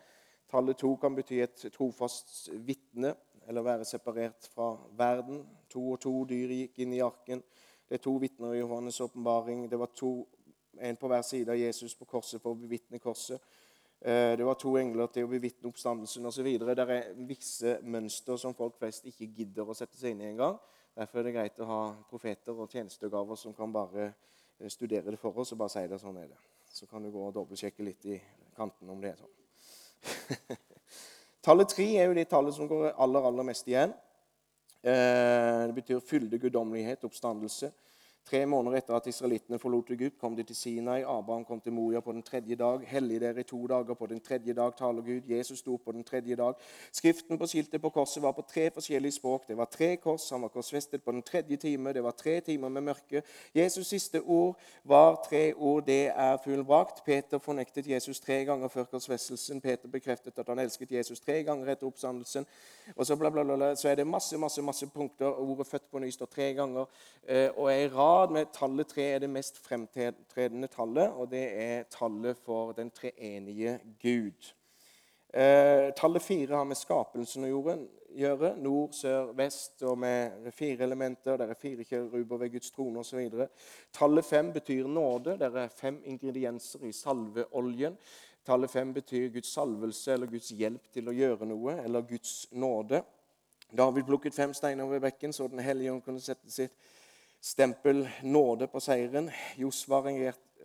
[0.53, 3.17] Tallet 2 kan bety et trofast vitne.
[3.49, 5.43] Eller være separert fra verden.
[5.73, 7.43] To og to dyr gikk inn i arken.
[7.89, 9.67] Det er to vitner i Johannes' åpenbaring.
[9.71, 10.27] Det var to,
[10.81, 13.41] en på hver side av Jesus på korset for å bevitne korset.
[14.01, 16.49] Eh, det var to engler til å bevitne oppstandelsen osv.
[16.59, 20.59] Det er visse mønster som folk flest ikke gidder å sette seg inn i engang.
[20.97, 25.21] Derfor er det greit å ha profeter og tjenestegaver som kan bare eh, studere det
[25.23, 26.43] for oss og bare si det sånn er det.
[26.73, 28.19] Så kan du gå og dobbeltsjekke litt i
[28.57, 30.61] kanten om det er sånn.
[31.43, 33.95] tallet tre er jo det tallet som går aller, aller mest igjen.
[34.83, 37.71] Eh, det betyr fylde, guddommelighet, oppstandelse.
[38.31, 41.01] Tre måneder etter at israelittene forlot Gud, kom de til Sinai.
[41.03, 42.85] Abraham kom til Moria på den tredje dag.
[42.87, 43.95] Hellig dere i to dager.
[43.95, 45.29] På den tredje dag taler Gud.
[45.29, 46.55] Jesus sto på den tredje dag.
[46.93, 49.49] Skriften på skiltet på korset var på tre forskjellige språk.
[49.49, 50.31] Det var tre kors.
[50.31, 51.93] Han var korsfestet på den tredje time.
[51.93, 53.23] Det var tre timer med mørke.
[53.57, 55.87] Jesus' siste ord var tre ord.
[55.87, 57.05] Det er fullbrakt.
[57.05, 59.61] Peter fornektet Jesus tre ganger før korsfestelsen.
[59.61, 62.47] Peter bekreftet at han elsket Jesus tre ganger etter oppstandelsen.
[62.97, 65.27] Og så, bla, bla, bla, så er det masse masse, masse punkter.
[65.27, 66.85] Ordet 'født på ny' står tre ganger.
[67.29, 71.87] Eh, er ei rad med tallet tre er det mest fremtredende tallet, og det er
[71.91, 74.53] tallet for den treenige Gud.
[75.35, 77.53] Eh, tallet fire har med skapelsen å
[78.13, 78.51] gjøre.
[78.61, 81.39] Nord, sør, vest og med fire elementer.
[81.41, 83.47] Der er fire kjeruber ved Guds trone osv.
[83.97, 85.39] Tallet fem betyr nåde.
[85.41, 87.97] Der er fem ingredienser i salveoljen.
[88.45, 93.01] Tallet fem betyr Guds salvelse eller Guds hjelp til å gjøre noe, eller Guds nåde.
[93.73, 96.77] David plukket fem steiner ved bekken så Den hellige ånd kunne sette sitt
[97.43, 99.31] stempel nåde på seieren.
[99.59, 100.01] Josva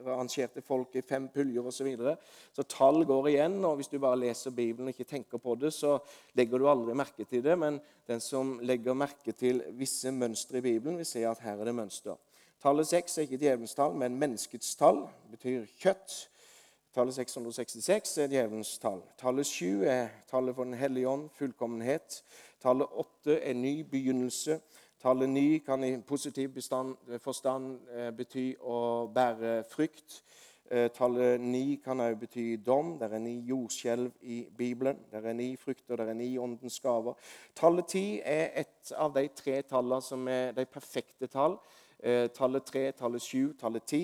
[0.05, 1.77] rangerte folk i fem puljer osv.
[1.77, 2.15] Så, videre.
[2.53, 3.57] så tall går igjen.
[3.65, 5.97] og Hvis du bare leser Bibelen og ikke tenker på det, så
[6.37, 7.57] legger du aldri merke til det.
[7.57, 11.65] Men den som legger merke til visse mønstre i Bibelen, vil se at her er
[11.65, 12.17] det mønster.
[12.61, 15.03] Tallet seks er ikke djevelens tall, men menneskets tall.
[15.31, 16.27] Betyr kjøtt.
[16.97, 19.03] Tallet 666 er djevelens tall.
[19.21, 22.23] Tallet 7 er tallet for Den hellige ånd, fullkommenhet.
[22.61, 24.57] Tallet 8 er ny begynnelse.
[24.97, 30.23] Tallet ny kan i positiv bestand, forstand eh, bety å bære frykt.
[30.71, 32.95] Eh, tallet ni kan også bety dom.
[32.97, 34.97] Det er ni jordskjelv i Bibelen.
[35.11, 37.13] Det er ni frukter, det er ni åndens gaver.
[37.55, 41.59] Tallet ti er et av de tre tallene som er de perfekte tall.
[41.99, 44.03] Eh, tallet tre, tallet sju, tallet ti.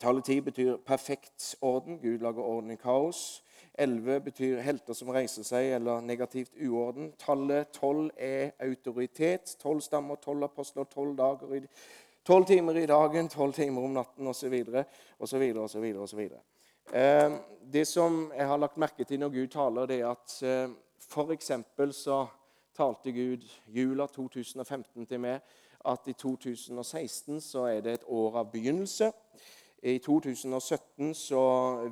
[0.00, 2.00] Tallet ti betyr perfekt orden.
[2.00, 3.42] Gud lager orden i kaos.
[3.78, 7.12] 11 betyr helter som reiser seg, eller negativt uorden.
[7.20, 9.56] Tallet 12 er autoritet.
[9.60, 11.66] 12 stammer, 12 apostler, 12 dager,
[12.24, 14.54] 12 timer i dagen, 12 timer om natten osv.
[15.18, 15.44] osv.
[16.06, 16.24] osv.
[17.72, 21.52] Det som jeg har lagt merke til når Gud taler, det er at eh, f.eks.
[21.92, 22.26] så
[22.76, 25.40] talte Gud jula 2015 til meg
[25.86, 29.12] at i 2016 så er det et år av begynnelse.
[29.82, 31.42] I 2017 så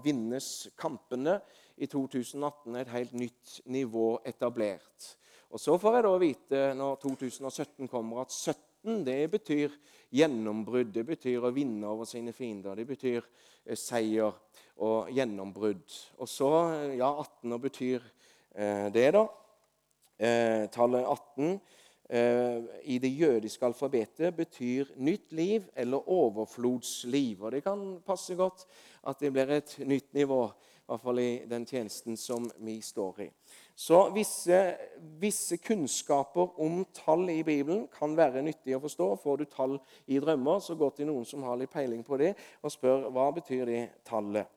[0.03, 1.39] vinnes kampene
[1.77, 5.15] i 2018 er et helt nytt nivå etablert.
[5.55, 9.75] Og Så får jeg da vite når 2017 kommer, at 17 det betyr
[10.15, 10.91] gjennombrudd.
[10.95, 12.75] Det betyr å vinne over sine fiender.
[12.75, 14.35] Det betyr eh, seier
[14.83, 15.85] og gjennombrudd.
[16.19, 18.03] Og så, eh, ja, 18 betyr
[18.55, 19.25] eh, det, da.
[20.19, 21.61] Eh, tallet 18
[22.11, 22.61] eh,
[22.91, 27.43] i det jødiske alfabetet betyr nytt liv eller overflodsliv.
[27.43, 28.67] Og det kan passe godt
[29.07, 30.45] at det blir et nytt nivå
[30.85, 33.29] i hvert fall i den tjenesten som vi står i.
[33.75, 34.59] Så visse,
[35.19, 39.07] visse, kunnskaper om tall i Bibelen kan være nyttig å forstå.
[39.23, 39.79] Får du tall
[40.13, 43.31] i drømmer, så gå til noen som har litt peiling på det, og spør hva
[43.33, 44.53] betyr det tallet.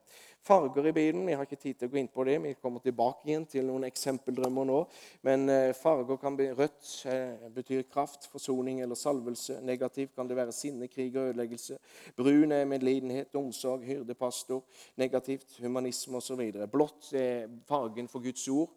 [0.47, 2.37] Farger i Bibelen vi har ikke tid til å gå inn på det.
[2.39, 4.77] Vi kommer tilbake igjen til noen eksempeldrømmer nå.
[5.27, 9.57] Men eh, farger kan bli rødt eh, betyr kraft, forsoning eller salvelse.
[9.67, 11.75] Negativt kan det være sinne, krig og ødeleggelse.
[12.15, 14.63] Brun er medlidenhet, omsorg, hyrdepastor.
[14.95, 16.45] Negativt humanisme osv.
[16.71, 18.71] Blått er fargen for Guds ord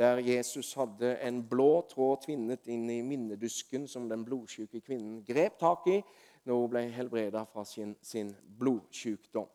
[0.00, 5.58] der Jesus hadde en blå tråd tvinnet inn i minnedusken som den blodsjuke kvinnen grep
[5.60, 6.00] tak i
[6.48, 9.50] når hun ble helbreda fra sin, sin blodsjukdom.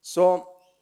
[0.00, 0.30] Så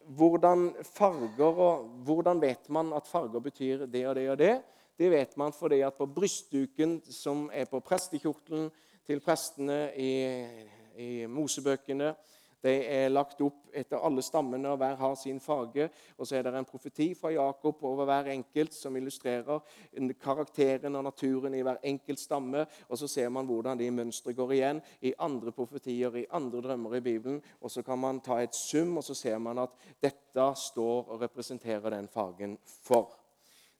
[0.06, 4.54] hvordan farger og Hvordan vet man at farger betyr det og det og det?
[4.98, 8.70] Det vet man fordi at på brystduken som er på prestekjortelen
[9.06, 10.12] til prestene i,
[10.96, 12.14] i Mosebøkene,
[12.64, 15.88] de er lagt opp etter alle stammene, og hver har sin farge.
[16.16, 19.60] Og så er det en profeti fra Jakob over hver enkelt som illustrerer
[20.22, 22.64] karakteren og naturen i hver enkelt stamme.
[22.88, 26.96] Og så ser man hvordan de mønstre går igjen i andre profetier, i andre drømmer
[26.96, 27.42] i Bibelen.
[27.60, 31.20] Og så kan man ta et sum, og så ser man at dette står og
[31.20, 33.12] representerer den fargen for.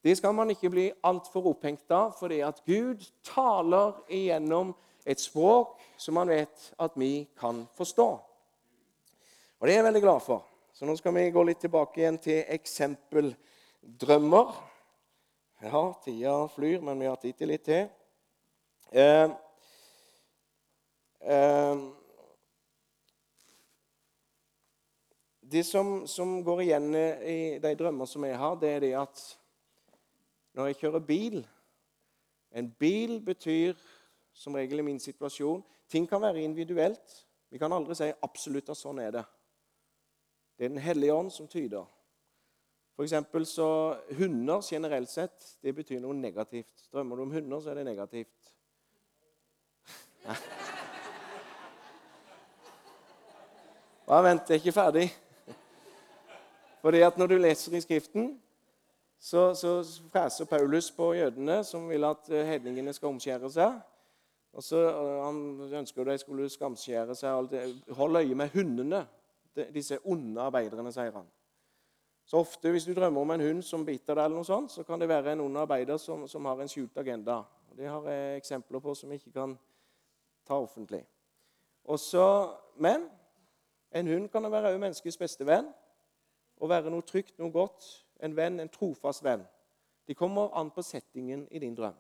[0.05, 4.75] Det skal man ikke bli altfor opphengt av, fordi at Gud taler igjennom
[5.07, 8.34] et språk som man vet at vi kan forstå.
[9.61, 10.45] Og det er jeg veldig glad for.
[10.75, 14.55] Så nå skal vi gå litt tilbake igjen til eksempeldrømmer.
[15.65, 17.87] Ja, tida flyr, men vi har tid til litt til.
[18.91, 19.31] Eh,
[21.23, 21.85] eh,
[25.55, 29.23] det som, som, går igjen i de drømmer som jeg har, det er det at
[30.55, 31.45] når jeg kjører bil
[32.55, 33.75] En bil betyr
[34.31, 37.27] som regel i min situasjon Ting kan være individuelt.
[37.51, 39.25] Vi kan aldri si absolutt at sånn er det.
[40.65, 41.85] Det er Den hellige ånd som tyder.
[42.97, 46.89] For eksempel så Hunder generelt sett det betyr noe negativt.
[46.93, 48.55] Drømmer du om hunder, så er det negativt.
[54.09, 55.13] Bare vent, jeg er ikke ferdig.
[56.81, 58.41] Fordi at Når du leser i Skriften,
[59.21, 63.73] så, så freser Paulus på jødene som vil at eh, hedningene skal omskjære seg.
[64.53, 67.31] Og så eh, Han ønsker de skulle skamskjære seg.
[67.91, 69.07] Hold øye med hundene,
[69.75, 71.27] disse onde arbeiderne, sier han.
[72.25, 74.85] Så ofte hvis du drømmer om en hund som biter deg, eller noe sånt, så
[74.87, 77.43] kan det være en ond arbeider som, som har en skjult agenda.
[77.77, 79.57] Det har jeg eksempler på som jeg ikke kan
[80.47, 81.03] ta offentlig.
[81.85, 82.25] Også,
[82.81, 83.09] men
[83.93, 85.69] en hund kan være menneskets beste venn
[86.57, 87.85] og være noe trygt, noe godt.
[88.25, 89.43] En venn, en trofast venn.
[90.09, 91.97] De kommer an på settingen i din drøm.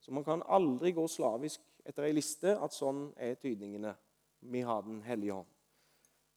[0.00, 3.94] Så man kan aldri gå slavisk etter ei liste at sånn er tydningene.
[4.40, 5.55] Vi har Den hellige hånd.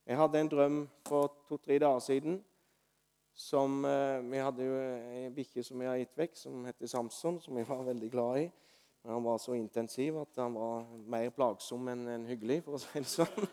[0.09, 2.39] Jeg hadde en drøm for to-tre dager siden.
[3.33, 4.77] Som, eh, vi hadde jo
[5.13, 8.39] ei bikkje som vi har gitt vekk, som heter Samson, som vi var veldig glad
[8.39, 8.51] i.
[9.03, 12.79] Men han var så intensiv at han var mer plagsom enn en hyggelig, for å
[12.81, 13.47] si det sånn.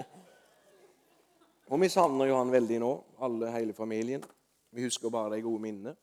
[1.70, 4.26] Og vi savner jo han veldig nå, alle, hele familien.
[4.74, 5.94] Vi husker bare de gode minnene,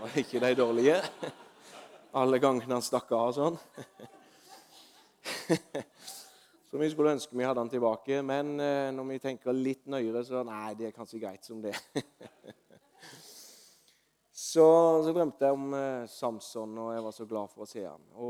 [0.00, 1.02] og ikke de dårlige.
[2.12, 3.58] Alle gangene han stakk av og sånn.
[6.70, 10.22] Så vi skulle ønske vi hadde han tilbake, men eh, når vi tenker litt nøyere,
[10.22, 11.74] så nei, det er kanskje greit som det.
[14.40, 14.64] Så,
[15.04, 18.06] så, drømte jeg om eh, Samson, og jeg var så glad for å se han.
[18.18, 18.28] Å,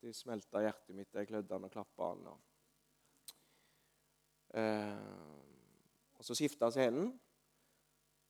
[0.00, 1.10] det smelta hjertet mitt.
[1.12, 2.22] Jeg klødde han og klappa han.
[2.30, 3.34] Og,
[4.62, 7.10] eh, og så skifta scenen.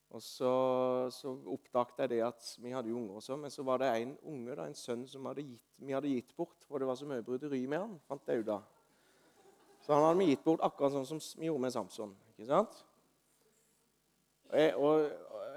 [0.08, 0.54] Og så,
[1.14, 4.16] så oppdaget jeg det at vi hadde jo unger også, men så var det en
[4.32, 6.64] unge, da, en sønn, som hadde gitt, vi hadde gitt bort.
[6.64, 8.77] For det var så mye bryderi med han, fant jeg ut av.
[9.88, 12.10] Så han hadde vi gitt bort akkurat sånn som vi gjorde med Samson.
[12.34, 12.74] ikke sant?
[14.52, 15.14] Og, jeg,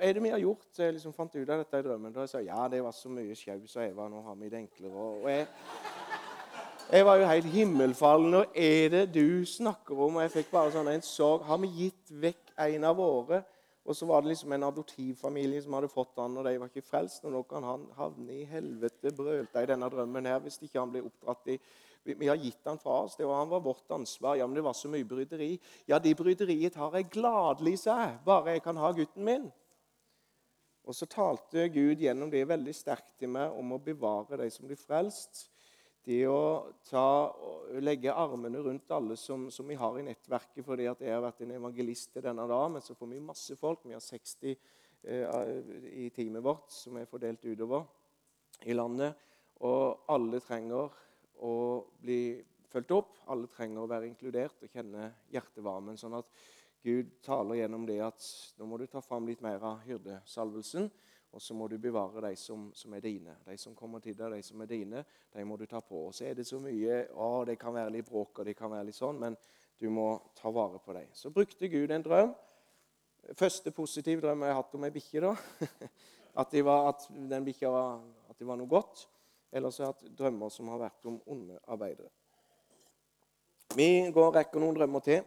[0.08, 0.70] er det vi har gjort?
[0.72, 2.14] Så jeg liksom fant ut av dette i drømmen.
[2.16, 4.08] Da jeg sa ja, det var så mye sjau, sa Eva.
[4.08, 5.10] Nå har vi det enklere.
[5.18, 5.50] Og jeg,
[6.94, 8.40] jeg var jo helt himmelfallen.
[8.40, 10.22] Og er det du snakker om?
[10.22, 11.44] Og jeg fikk bare sånn en sorg.
[11.52, 13.44] Har vi gitt vekk en av våre?
[13.84, 16.88] Og så var det liksom en adoptivfamilie som hadde fått han, og de var ikke
[16.88, 17.28] frelst.
[17.28, 20.96] Og nå kan han havne i helvete, brølte i denne drømmen her, hvis ikke han
[20.96, 21.62] blir oppdratt i
[22.04, 23.16] vi, vi har gitt han fra oss.
[23.20, 24.36] Det var, han var vårt ansvar.
[24.40, 25.54] Ja, men det var så mye bryderi.
[25.90, 29.50] Ja, de bryderiet tar jeg gladelig, sa jeg, bare jeg kan ha gutten min.
[30.82, 34.66] Og så talte Gud gjennom det veldig sterkt til meg om å bevare de som
[34.66, 35.46] blir frelst
[36.08, 37.30] det å ta,
[37.82, 40.64] legge armene rundt alle som, som, vi har i nettverket.
[40.66, 43.58] fordi at Jeg har vært en evangelist til denne dag, men så får vi masse
[43.60, 43.86] folk.
[43.86, 44.56] Vi har 60
[45.04, 45.52] eh,
[46.06, 47.86] i teamet vårt som er fordelt utover
[48.66, 49.14] i landet.
[49.62, 50.90] Og alle trenger
[51.42, 51.54] å
[52.02, 52.22] bli
[52.72, 53.14] fulgt opp.
[53.34, 56.00] Alle trenger å være inkludert og kjenne hjertevarmen.
[56.00, 56.30] Sånn at
[56.82, 58.28] Gud taler gjennom det at
[58.58, 60.90] nå må du ta fram litt mer av hyrdesalvelsen.
[61.32, 63.38] Og så må du bevare de som, som, er dine.
[63.46, 66.08] De som kommer til deg, de som er dine, de må du ta på.
[66.10, 68.72] Og så er det så mye å, Det kan være litt bråk, og det kan
[68.74, 69.38] være litt sånn, men
[69.80, 71.08] du må ta vare på dem.
[71.16, 72.34] Så brukte Gud en drøm.
[73.38, 75.32] Første positiv drøm jeg har hatt om ei bikkje.
[76.42, 77.98] At, de var, at den bikkja var,
[78.40, 79.02] var noe godt.
[79.52, 82.10] Ellers har jeg hatt drømmer som har vært om onde arbeidere.
[83.76, 85.22] Vi går og rekker noen drømmer til.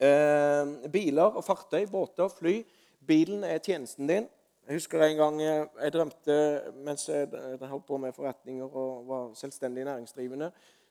[0.00, 2.60] Eh, biler og fartøy, båter, fly.
[3.06, 4.28] Bilen er tjenesten din.
[4.66, 6.34] Jeg husker en gang jeg drømte
[6.84, 7.28] mens jeg
[7.62, 10.50] holdt på med forretninger og var selvstendig næringsdrivende.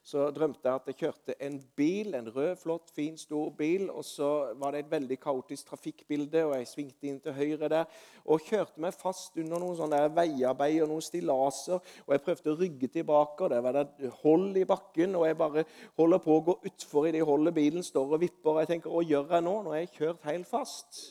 [0.09, 3.91] Så drømte jeg at jeg kjørte en bil, en rød, flott, fin, stor bil.
[3.93, 7.99] Og så var det et veldig kaotisk trafikkbilde, og jeg svingte inn til høyre der.
[8.25, 11.77] Og kjørte meg fast under noen sånne veiarbeid og noen stillaser.
[12.07, 15.13] Og jeg prøvde å rygge tilbake, og der var det hold i bakken.
[15.19, 15.65] Og jeg bare
[16.01, 18.55] holder på å gå utfor i det holdet bilen står og vipper.
[18.55, 19.55] Og jeg tenker, hva gjør jeg nå?
[19.67, 21.03] Nå er jeg kjørt helt fast.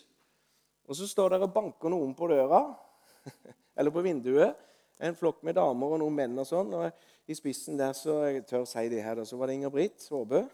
[0.89, 2.65] Og så står der og banker noen på døra,
[3.79, 4.59] eller på vinduet.
[4.99, 6.75] En flokk med damer og noen menn og sånn.
[6.75, 10.47] Og i spissen der så jeg tør si det her, så var det Inger-Britt Håbø.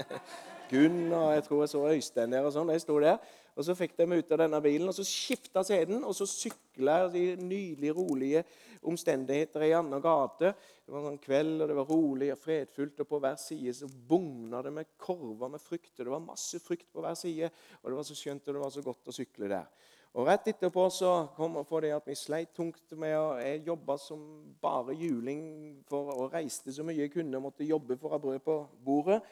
[0.72, 2.72] Gunn og jeg tror jeg så Øystein der og sånn.
[2.72, 3.16] De sto der.
[3.52, 6.24] Og Så fikk de meg ut av denne bilen, og så skifta seden, og så
[6.28, 8.44] sykla jeg i nydelige, rolige
[8.88, 10.54] omstendigheter i annen gate.
[10.80, 13.90] Det var en kveld, og det var rolig og fredfullt, og på hver side så
[14.08, 15.92] bugna det med korver med frukt.
[15.98, 17.50] og Det var masse frukt på hver side,
[17.82, 19.68] og det var så skjønt og det var så godt å sykle der.
[20.12, 23.62] Og Rett etterpå så kom det for det at vi sleit tungt med å Jeg
[23.64, 24.20] jobba som
[24.60, 25.44] bare juling
[25.88, 28.56] for, og reiste så mye jeg kunne og måtte jobbe for å ha brød på
[28.84, 29.22] bordet.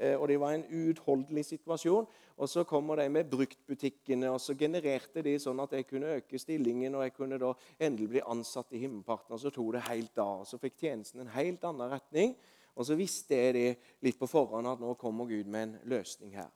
[0.00, 2.08] Eh, og det var en uutholdelig situasjon.
[2.40, 6.40] Og så kommer de med bruktbutikkene, og så genererte de sånn at jeg kunne øke
[6.40, 9.36] stillingen, og jeg kunne da endelig bli ansatt i Himmelparten.
[9.36, 10.40] Og så tok det helt av.
[10.40, 12.32] og Så fikk tjenesten en helt annen retning.
[12.80, 13.68] Og så visste jeg det
[14.00, 16.48] litt på forhånd at nå kommer Gud med en løsning her.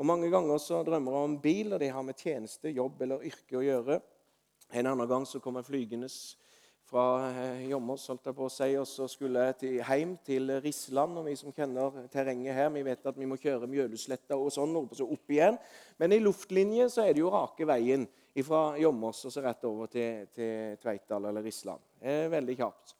[0.00, 3.24] Og Mange ganger så drømmer jeg om bil, og det har med tjeneste, jobb eller
[3.28, 3.98] yrke å gjøre.
[4.72, 6.06] En annen gang så kom jeg flygende
[6.88, 10.54] fra eh, Jommers, holdt jeg på å si, og så skulle jeg til, hjem til
[10.64, 11.18] Rissland.
[11.20, 14.72] og Vi som kjenner terrenget her, vi vet at vi må kjøre Mjølusletta og sånn,
[14.80, 15.58] og så opp igjen.
[16.00, 18.08] Men i luftlinje så er det jo rake veien
[18.40, 21.84] fra Jommers og så rett over til, til Tveitdal eller Rissland.
[22.32, 22.94] Veldig kjapt.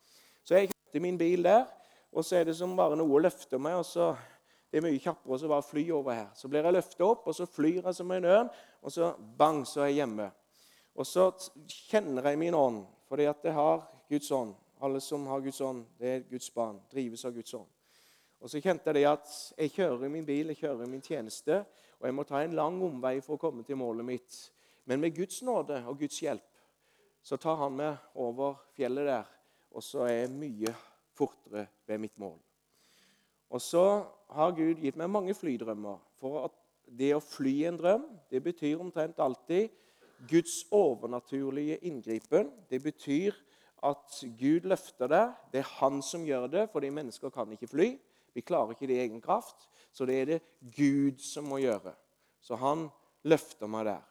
[0.45, 1.65] Så jeg kjøpte min bil der,
[2.13, 3.79] og så er det som bare noe å løfte meg.
[3.81, 4.11] og så
[4.71, 6.29] det er mye kjappere å bare fly over her.
[6.39, 8.51] Så blir jeg løfta opp, og så flyr jeg som en ørn,
[8.81, 10.29] og så bang, så er jeg hjemme.
[10.95, 11.27] Og så
[11.91, 14.55] kjenner jeg min ånd fordi at jeg har Guds ånd.
[14.81, 16.79] Alle som har Guds ånd, det er Guds barn.
[16.93, 17.67] Drives av Guds ånd.
[18.41, 21.59] Og så kjente jeg det at jeg kjører min bil, jeg kjører min tjeneste,
[21.99, 24.39] og jeg må ta en lang omvei for å komme til målet mitt.
[24.89, 26.47] Men med Guds nåde og Guds hjelp
[27.23, 29.27] så tar han meg over fjellet der,
[29.75, 30.73] og så er jeg mye
[31.19, 32.39] fortere ved mitt mål.
[33.51, 33.85] Og så
[34.31, 35.99] har Gud gitt meg mange flydrømmer.
[36.21, 36.57] For at
[36.99, 39.71] det å fly en drøm, det betyr omtrent alltid
[40.31, 42.51] Guds overnaturlige inngripen.
[42.71, 43.35] Det betyr
[43.87, 45.25] at Gud løfter det.
[45.53, 47.91] Det er han som gjør det, fordi mennesker kan ikke fly.
[48.35, 49.67] Vi klarer ikke det i egen kraft.
[49.93, 50.41] Så det er det
[50.77, 51.95] Gud som må gjøre.
[52.41, 52.89] Så han
[53.27, 54.07] løfter meg der.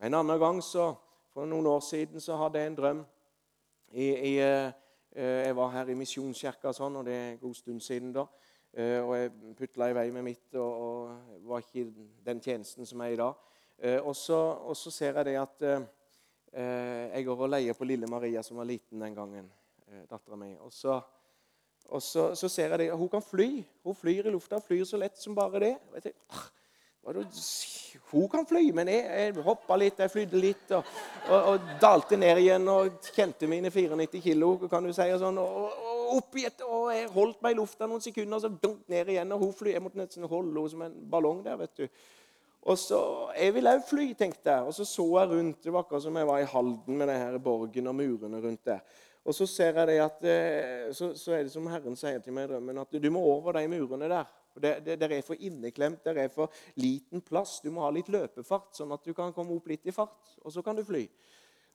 [0.00, 0.94] En annen gang, så,
[1.36, 3.00] For noen år siden så hadde jeg en drøm.
[3.92, 4.72] I, i, eh,
[5.12, 8.14] jeg var her i Misjonskirka, sånn, og det er en god stund siden.
[8.14, 8.24] da.
[8.76, 11.86] Eh, og jeg putla i vei med mitt og, og var ikke
[12.26, 13.38] den tjenesten som er i dag.
[13.80, 15.86] Eh, og så, ser jeg det at eh,
[17.14, 19.48] jeg går og leier på lille Maria, som var liten den gangen.
[20.10, 20.50] Dattera mi.
[20.60, 20.98] Og, så,
[21.88, 23.64] og så, så, ser jeg det Hun kan fly.
[23.84, 24.60] Hun flyr i lufta.
[24.60, 25.74] Flyr så lett som bare det.
[25.94, 26.46] Jeg tenker,
[28.10, 30.88] hun kan fly, men jeg, jeg hoppa litt, jeg flydde litt og,
[31.28, 34.56] og, og, dalte ned igjen og kjente mine 94 kilo.
[34.66, 37.58] kan du si, og sånn, og, og opp i et, og Jeg holdt meg i
[37.58, 39.32] lufta noen sekunder, og så dunk ned igjen.
[39.32, 41.56] og hun fly, Jeg måtte nesten holde henne som en ballong der.
[41.56, 41.88] vet du.
[42.62, 43.00] Og så,
[43.36, 44.62] Jeg vil òg fly, tenkte jeg.
[44.62, 45.62] Og så så jeg rundt.
[45.62, 48.80] Det var akkurat som jeg var i Halden med denne borgen og murene rundt der.
[49.26, 52.32] Og så ser jeg det at, eh, så, så er det som Herren sier til
[52.32, 54.28] meg i drømmen, at du må over de murene der.
[54.54, 57.58] Det, det, det, er for inneklemt, det er for liten plass.
[57.60, 60.36] Du må ha litt løpefart, sånn at du kan komme opp litt i fart.
[60.44, 61.02] Og så kan du fly.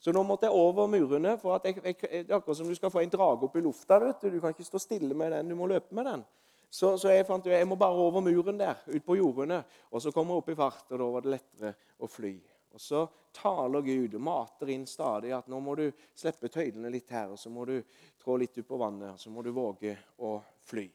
[0.01, 1.35] Så nå måtte jeg over murene.
[1.37, 3.61] for at jeg, jeg, Det er akkurat som du skal få en drage opp i
[3.61, 3.99] lufta.
[3.99, 6.23] vet Du Du kan ikke stå stille med den, du må løpe med den.
[6.69, 9.63] Så, så, jeg fant ut jeg må bare over muren der, ut på jordene.
[9.91, 12.31] Og så kommer jeg opp i fart, og da var det lettere å fly.
[12.71, 13.01] Og så
[13.35, 17.39] taler Gud og mater inn stadig at nå må du slippe tøylene litt her, og
[17.39, 17.81] så må du
[18.23, 20.87] trå litt ut på vannet, og så må du våge å fly.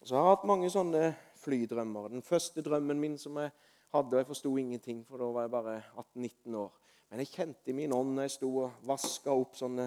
[0.00, 1.04] Og så har jeg hatt mange sånne
[1.44, 2.08] flydrømmer.
[2.10, 3.52] Den første drømmen min som jeg
[3.92, 6.81] hadde, og jeg forsto ingenting, for da var jeg bare 18-19 år.
[7.12, 9.84] Men jeg kjente i min ånd når jeg sto og vaska opp sånne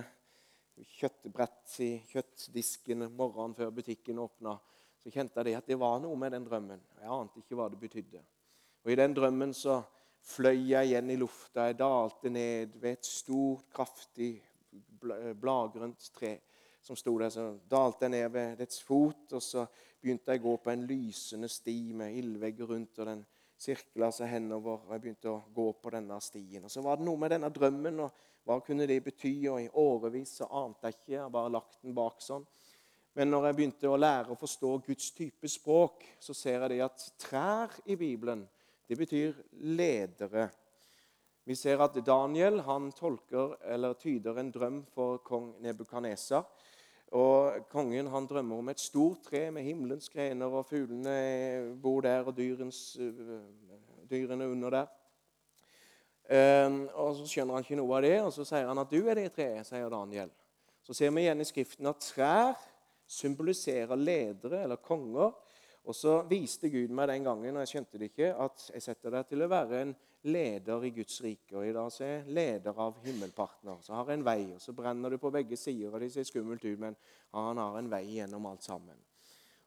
[0.93, 4.53] kjøttbrett i kjøttdisken morgenen før butikken åpna
[5.01, 6.83] så kjente jeg at det var noe med den drømmen.
[7.01, 8.21] Jeg ante ikke hva det betydde.
[8.85, 9.79] Og I den drømmen så
[10.21, 11.65] fløy jeg igjen i lufta.
[11.65, 14.31] Jeg dalte ned ved et stort, kraftig,
[15.41, 16.35] bladgrønt tre
[16.85, 17.33] som sto der.
[17.33, 19.65] Så dalte jeg ned ved dets fot, og så
[20.01, 23.01] begynte jeg å gå på en lysende sti med ildvegger rundt.
[23.01, 23.25] og den
[23.57, 26.63] sirkla seg henover, og jeg begynte å gå på denne stien.
[26.63, 29.33] Og Så var det noe med denne drømmen, og hva kunne det bety?
[29.49, 31.13] Og I årevis så ante jeg ikke.
[31.15, 32.45] Jeg bare lagt den bak sånn.
[33.15, 36.81] Men når jeg begynte å lære å forstå Guds type språk, så ser jeg det
[36.83, 38.43] at trær i Bibelen
[38.85, 40.49] det betyr ledere.
[41.45, 46.43] Vi ser at Daniel han tolker eller tyder en drøm for kong Nebukadnesar.
[47.15, 52.27] Og Kongen han drømmer om et stort tre med himmelens grener, og fuglene bor der,
[52.27, 52.97] og dyrens,
[54.11, 54.87] dyrene under der.
[56.25, 59.07] Um, og Så skjønner han ikke noe av det, og så sier han at 'du
[59.07, 60.31] er det treet', sier Daniel.
[60.83, 62.57] Så ser vi igjen i Skriften at trær
[63.07, 65.31] symboliserer ledere eller konger.
[65.85, 69.13] Og så viste Gud meg den gangen og jeg skjønte det ikke, at jeg setter
[69.13, 69.95] deg til å være en
[70.25, 71.55] leder i Guds rike.
[71.57, 73.81] Og i dag så er jeg leder av himmelpartner.
[73.81, 75.93] Så har jeg en vei, og så brenner du på begge sider.
[75.93, 76.97] og Det ser skummelt ut, men
[77.33, 78.97] han har en vei gjennom alt sammen.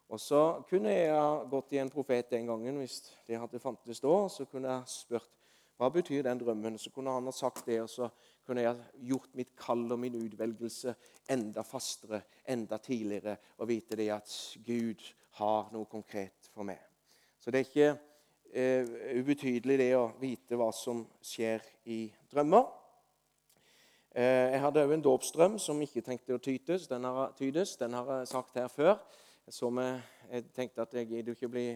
[0.09, 4.01] Og så kunne jeg ha gått i en profet den gangen hvis det hadde fantes
[4.01, 4.15] da.
[4.33, 5.35] Så kunne jeg spurt
[5.79, 6.75] Hva betyr den drømmen?
[6.75, 8.09] Så kunne han ha sagt det, og så
[8.43, 10.97] kunne jeg ha gjort mitt kall og min utvelgelse
[11.31, 14.33] enda fastere, enda tidligere, og vite det at
[14.67, 15.05] Gud
[15.39, 16.81] har noe konkret for meg.
[17.39, 17.93] Så det er ikke
[18.53, 18.89] eh,
[19.19, 22.67] ubetydelig det å vite hva som skjer i drømmer.
[24.15, 26.89] Eh, jeg hadde òg en dåpsdrøm som ikke trengte å tydes.
[26.91, 27.77] Den har, tydes.
[27.81, 28.97] Den har jeg sagt her før.
[29.49, 31.67] Så jeg tenkte at jeg gidder ikke bli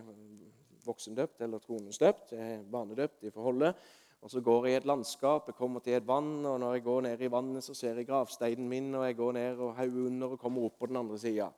[0.85, 2.35] voksendøpt eller tronestøpt.
[2.37, 3.77] Jeg barnedøpt i forholdet.
[4.23, 6.83] Og Så går jeg i et landskap, jeg kommer til et vann, og når jeg
[6.83, 10.07] går ned i vannet, så ser jeg gravsteinen min, og jeg går ned og hauger
[10.07, 11.49] under og kommer opp på den andre sida.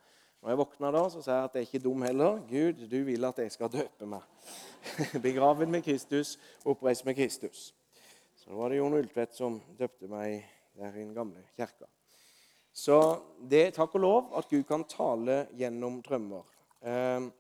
[0.44, 2.34] Når jeg våkner da, så sier jeg at jeg er ikke dum heller.
[2.44, 4.26] Gud, du vil at jeg skal døpe meg.
[5.24, 6.34] Begraven med Kristus,
[6.68, 7.62] oppreist med Kristus.
[8.36, 10.44] Så da var det Jon Ultvedt som døpte meg
[10.76, 11.88] der i den gamle kirka.
[12.76, 13.00] Så
[13.40, 16.44] det er takk og lov at Gud kan tale gjennom drømmer.
[16.84, 17.32] Jeg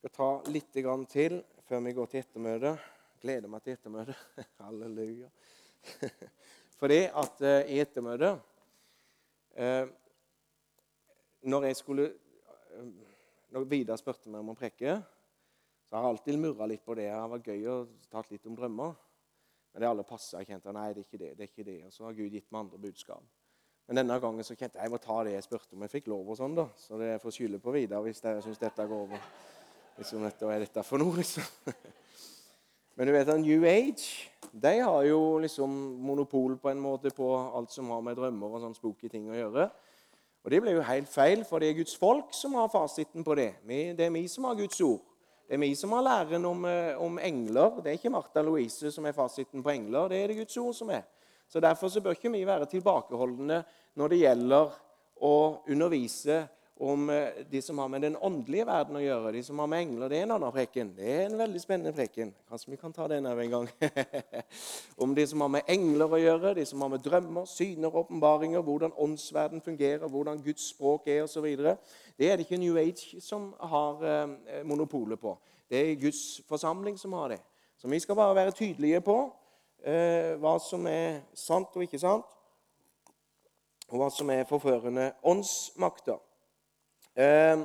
[0.00, 1.40] skal ta litt til
[1.70, 2.94] før vi går til ettermøtet.
[3.22, 4.18] Gleder meg til ettermøtet.
[4.66, 5.30] Halleluja.
[6.82, 8.42] Fordi at uh, i ettermøtet
[9.54, 9.94] uh,
[11.44, 12.86] Når jeg skulle uh,
[13.52, 14.96] Når Vidar spurte meg om å preke,
[15.84, 17.06] så har jeg alltid murra litt på det.
[17.06, 17.76] Det har vært gøy å
[18.10, 18.94] ta litt om drømmer.
[19.70, 20.40] Men det alle passa.
[20.40, 21.30] Jeg kjente nei, det er ikke det.
[21.36, 21.76] det er ikke det.
[21.86, 23.22] Og så har Gud gitt meg andre budskap.
[23.86, 26.10] Men denne gangen så kjente jeg jeg må ta det jeg spurte om jeg fikk
[26.10, 26.28] lov.
[26.32, 26.66] og sånn da.
[26.80, 29.28] Så det får skylde på Vidar hvis dere syns dette går over.
[30.00, 31.46] Liksom, hva er dette for noe, liksom?
[32.96, 35.70] Men du vet at New Age de har jo liksom
[36.02, 39.34] monopol på en måte på alt som har med drømmer og sånn spooky ting å
[39.34, 39.66] gjøre.
[40.44, 43.34] Og Det blir jo helt feil, for det er Guds folk som har fasiten på
[43.34, 43.54] det.
[43.66, 45.00] Det er vi som har Guds ord.
[45.48, 47.80] Det er vi som har læren om, eh, om engler.
[47.80, 50.08] Det er ikke Martha Louise som er fasiten på engler.
[50.08, 51.02] Det er det Guds ord som er.
[51.48, 53.64] Så Derfor så bør ikke vi være tilbakeholdne
[53.96, 54.70] når det gjelder
[55.22, 59.58] å undervise om eh, de som har med den åndelige verden å gjøre, de som
[59.62, 60.10] har med engler.
[60.10, 60.90] Det er en annen preken.
[60.96, 62.32] Det er en veldig spennende preken.
[62.50, 63.68] Kanskje vi kan ta den her en gang.
[65.06, 68.64] om de som har med engler å gjøre, de som har med drømmer, syner, åpenbaringer,
[68.66, 71.46] hvordan åndsverden fungerer, hvordan Guds språk er osv.
[72.18, 75.38] Det er det ikke New Age som har eh, monopolet på.
[75.70, 77.40] Det er Guds forsamling som har det.
[77.78, 79.18] Så vi skal bare være tydelige på
[79.86, 82.26] eh, hva som er sant og ikke sant,
[83.92, 86.18] og hva som er forførende åndsmakter.
[87.14, 87.58] Eh,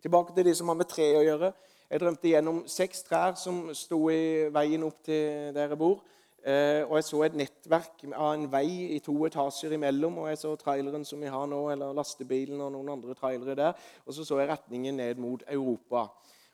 [0.00, 1.50] tilbake til de som har med tre å gjøre.
[1.90, 6.00] Jeg drømte gjennom seks trær som sto i veien opp til der jeg bor.
[6.40, 10.22] Eh, og jeg så et nettverk av en vei i to etasjer imellom.
[10.22, 13.86] Og jeg så traileren som vi har nå, eller lastebilen og noen andre trailere der.
[14.06, 16.08] Og så så jeg retningen ned mot Europa.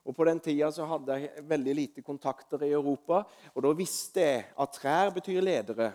[0.05, 3.23] Og På den tida så hadde jeg veldig lite kontakter i Europa.
[3.55, 5.93] Og da visste jeg at trær betyr ledere.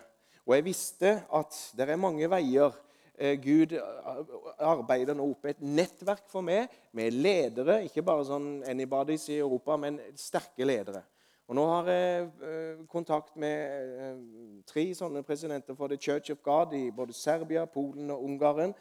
[0.48, 2.72] Og jeg visste at det er mange veier
[3.20, 7.82] Gud eh, arbeider nå opp et nettverk for meg med ledere.
[7.88, 11.04] Ikke bare sånn anybody's i Europa, men sterke ledere.
[11.50, 16.76] Og Nå har jeg eh, kontakt med tre sånne presidenter for The Church of God
[16.78, 18.76] i både Serbia, Polen og Ungarn.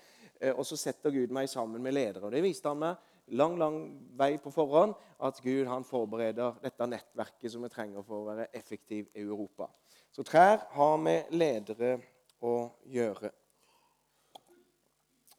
[0.55, 2.29] Og så setter Gud meg sammen med ledere.
[2.29, 3.01] Og Det viste han meg
[3.35, 3.79] lang lang
[4.17, 4.95] vei på forhånd
[5.27, 9.69] at Gud han forbereder dette nettverket som vi trenger for å være effektiv i Europa.
[10.15, 11.99] Så trær har med ledere
[12.45, 13.33] å gjøre.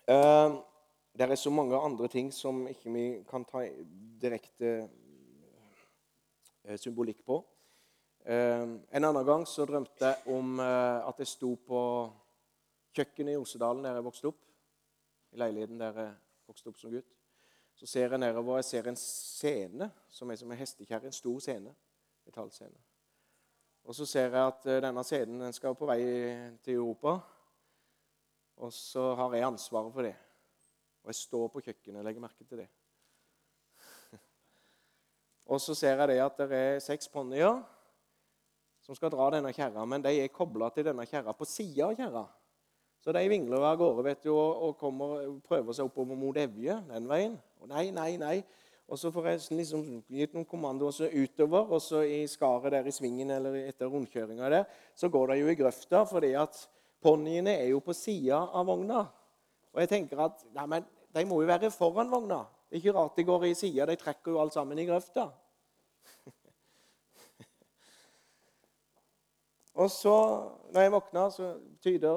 [0.09, 0.57] Uh,
[1.13, 3.61] det er så mange andre ting som ikke vi kan ta
[4.21, 4.71] direkte
[6.65, 7.37] uh, symbolikk på.
[8.25, 11.81] Uh, en annen gang så drømte jeg om eh, at jeg sto på
[12.95, 14.41] kjøkkenet i Osedalen der jeg vokste opp.
[15.31, 16.11] I leiligheten der jeg
[16.49, 17.15] vokste opp som gutt.
[17.77, 21.05] Så ser jeg nedover jeg ser en scene som er som en hestekjerre.
[21.05, 21.75] En stor scene.
[22.25, 22.81] Metallscene.
[23.85, 26.01] Og så ser jeg at denne scenen den skal på vei
[26.65, 27.19] til Europa.
[28.59, 30.15] Og så har jeg ansvaret for det.
[31.03, 32.67] Og jeg står på kjøkkenet og legger merke til det.
[35.51, 37.61] og så ser jeg det at det er seks ponnier
[38.83, 41.95] som skal dra denne kjerra, men de er kobla til denne kjerra på sida av
[41.99, 42.25] kjerra.
[42.99, 47.05] Så de vingler av gårde vet du, og, kommer, prøver seg oppover mot Evje den
[47.07, 47.37] veien.
[47.61, 48.39] Og nei, nei, nei.
[48.89, 52.93] Og så får jeg liksom gitt noen kommandoer utover, og så i skaret der i
[52.93, 54.65] svingen eller etter rundkjøringa der,
[54.97, 56.57] så går det jo i grøfta fordi at
[57.03, 59.01] Ponniene er jo på sida av vogna.
[59.73, 60.83] Og jeg tenker at nei, men,
[61.15, 62.39] de må jo være foran vogna.
[62.69, 63.85] Det er ikke rart de går i sida.
[63.89, 65.25] De trekker jo alt sammen i grøfta.
[69.81, 70.17] og så,
[70.73, 71.45] når jeg våkner, så
[71.81, 72.15] tyder,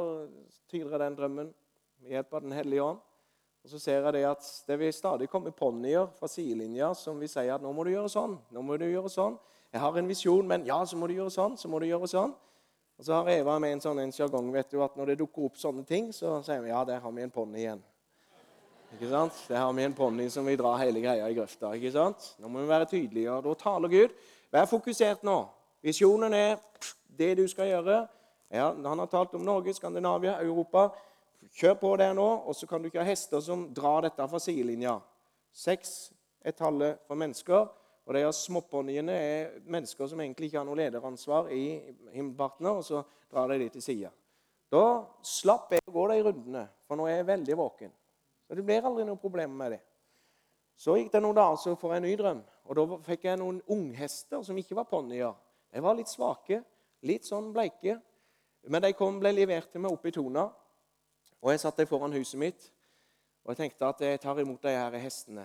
[0.69, 1.49] tyder jeg den drømmen
[2.03, 3.01] med hjelp av Den hellige ånd.
[3.63, 7.31] Og så ser jeg det at det vil stadig komme ponnier fra sidelinja som vil
[7.31, 8.35] si at nå må du gjøre sånn.
[8.51, 9.39] nå må du gjøre sånn.
[9.73, 11.55] Jeg har en visjon, men ja, så må du gjøre sånn.
[11.57, 12.35] så må du gjøre sånn.
[13.03, 15.49] Og så har Eva med en sånn en jargong vet du, at når det dukker
[15.49, 17.81] opp sånne ting, så sier vi ja, der har vi en ponni igjen.
[18.95, 19.41] Ikke sant?
[19.51, 21.73] Der har vi en ponni som vil dra hele greia i grøfta.
[21.75, 22.29] ikke sant?
[22.39, 24.15] Nå må vi være tydelige, og da taler Gud.
[24.55, 25.35] Vær fokusert nå.
[25.83, 26.63] Visjonen er
[27.19, 27.99] det du skal gjøre.
[28.55, 30.93] Ja, han har talt om Norge, Skandinavia, Europa.
[31.59, 34.45] Kjør på der nå, og så kan du ikke ha hester som drar dette fra
[34.47, 35.01] sidelinja.
[35.51, 37.67] Seks er tallet for mennesker,
[38.03, 41.65] og de småponniene er mennesker som egentlig ikke har noe lederansvar i
[42.15, 44.11] himmelpartene, og så drar de de til sida.
[44.73, 44.85] Da
[45.27, 47.93] slapp jeg å gå de rundene, for nå er jeg veldig våken.
[48.49, 49.81] Så det blir aldri noe problem med det.
[50.77, 52.43] Så gikk det noen dager, så får jeg en ny drøm.
[52.67, 55.35] Og Da fikk jeg noen unghester som ikke var ponnier.
[55.73, 56.63] De var litt svake,
[57.07, 58.01] litt sånn bleike.
[58.67, 60.49] Men de kom, ble levert til meg oppe i Tona.
[61.43, 62.71] Og jeg satt der foran huset mitt
[63.43, 65.45] og jeg tenkte at jeg tar imot de her hestene.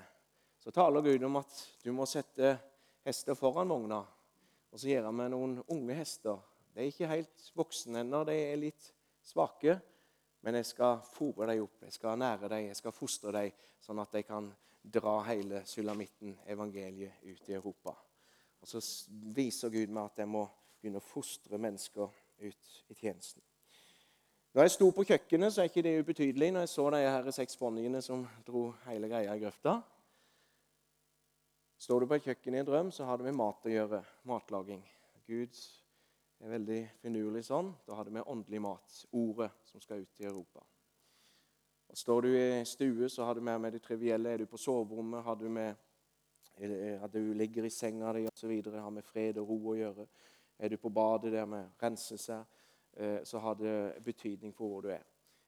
[0.67, 2.49] Så taler Gud om at du må sette
[3.07, 4.01] hester foran vogna.
[4.67, 6.41] Og så gjør han med noen unge hester.
[6.75, 8.89] De er ikke helt voksne ennå, de er litt
[9.23, 9.77] svake.
[10.43, 14.03] Men jeg skal fòre dem opp, jeg skal nære dem, jeg skal fostre dem, sånn
[14.03, 14.51] at de kan
[14.99, 17.95] dra hele sulamitten, evangeliet, ut i Europa.
[18.59, 18.83] Og Så
[19.39, 20.49] viser Gud meg at jeg må
[20.81, 22.11] begynne å fostre mennesker
[22.43, 23.39] ut i tjenesten.
[24.51, 27.35] Når jeg sto på kjøkkenet, så er ikke det ubetydelig når jeg så de her
[27.39, 29.79] seks ponniene som dro hele greia i grøfta.
[31.77, 34.01] Står du på kjøkken i en drøm, så har det med mat å gjøre.
[34.29, 34.81] Matlaging.
[35.27, 35.59] Gud
[36.41, 37.69] er veldig finurlig sånn.
[37.85, 40.65] Da har det med åndelig mat, ordet, som skal ut i Europa.
[41.87, 44.33] Og Står du i stue, så har du mer med det trivielle.
[44.33, 45.75] Er du på soverommet, har du med
[46.57, 48.53] at du ligger i senga di osv.
[48.73, 50.07] Har med fred og ro å gjøre.
[50.57, 52.41] Er du på badet der med rense seg,
[52.97, 55.03] Eh, så har det betydning for hvor du er.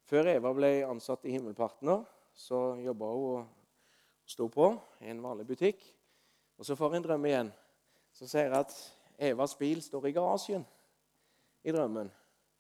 [0.05, 2.03] Før Eva ble ansatt i Himmelpartner,
[2.33, 4.67] så jobba hun og sto på
[5.01, 5.81] i en vanlig butikk.
[6.59, 7.51] Og Så får jeg en drøm igjen.
[8.11, 8.73] Så ser jeg at
[9.19, 10.65] Evas bil står i garasjen
[11.63, 12.11] i drømmen.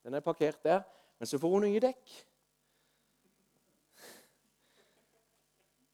[0.03, 0.81] Den er parkert der,
[1.19, 2.13] men så får hun nye dekk.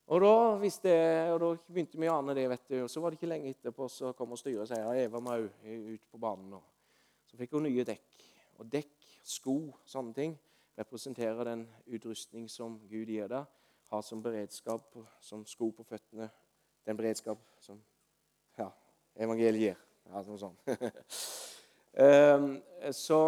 [0.05, 2.45] Og da, jeg, og da begynte vi å ane det.
[2.49, 5.01] vet du, og Så var det ikke lenge etterpå så kom styret og sa at
[5.01, 6.53] Eva må ut på banen.
[6.53, 8.21] Og så fikk hun nye dekk.
[8.59, 8.93] Og dekk,
[9.25, 10.37] sko, sånne ting
[10.77, 13.49] representerer den utrustning som Gud gir deg.
[13.89, 16.29] Har som beredskap, som sko på føttene.
[16.85, 17.94] Den beredskap som ja,
[19.15, 19.81] evangeliet gir.
[20.11, 20.59] Noe sånt.
[21.97, 22.51] um,
[23.05, 23.19] så,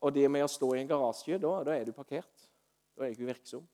[0.00, 2.48] og det med å stå i en garasje, da, da er du parkert.
[2.96, 3.66] Da er du ikke virksom.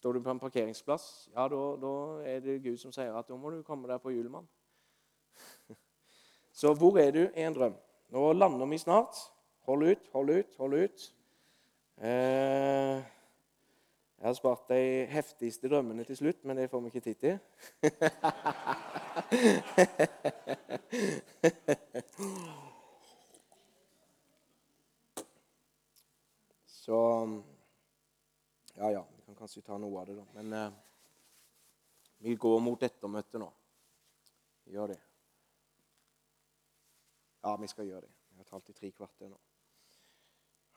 [0.00, 1.92] Står du på en parkeringsplass, ja, da, da,
[2.24, 4.46] er det Gud som sier at da må du komme deg på julemann.
[6.56, 7.76] Så hvor er du i en drøm?
[8.10, 9.18] Nå lander vi snart.
[9.68, 11.04] Hold ut, hold ut, hold ut.
[12.00, 13.02] Eh,
[14.20, 17.38] jeg har spart de heftigste drømmene til slutt, men det får vi ikke tid til.
[26.66, 27.28] Så
[28.76, 30.24] Ja, ja, vi kan kanskje ta noe av det, da.
[30.34, 30.70] Men eh,
[32.18, 33.52] vi går mot ettermøtet nå.
[34.64, 35.00] Vi gjør det.
[37.40, 38.12] Ja, vi skal gjøre det.
[38.30, 39.38] Vi har talt i tre kvarter nå.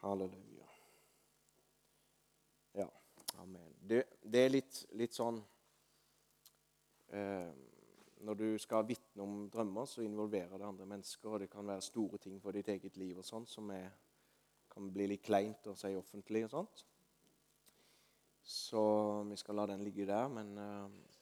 [0.04, 0.73] Halleluja.
[3.42, 3.74] Amen.
[3.80, 5.40] Det, det er litt, litt sånn
[7.12, 7.50] eh,
[8.24, 11.34] Når du skal vitne om drømmer, så involverer det andre mennesker.
[11.34, 13.90] Og det kan være store ting for ditt eget liv og sånn som er,
[14.72, 16.46] kan bli litt kleint å si offentlig.
[16.48, 16.86] og sånt.
[18.44, 18.84] Så
[19.30, 20.32] vi skal la den ligge der.
[20.32, 21.14] Men eh,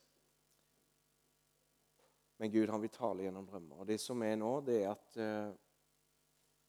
[2.41, 3.83] men Gud han vil tale gjennom drømmer.
[3.83, 5.51] Og Det som er nå, det er at eh,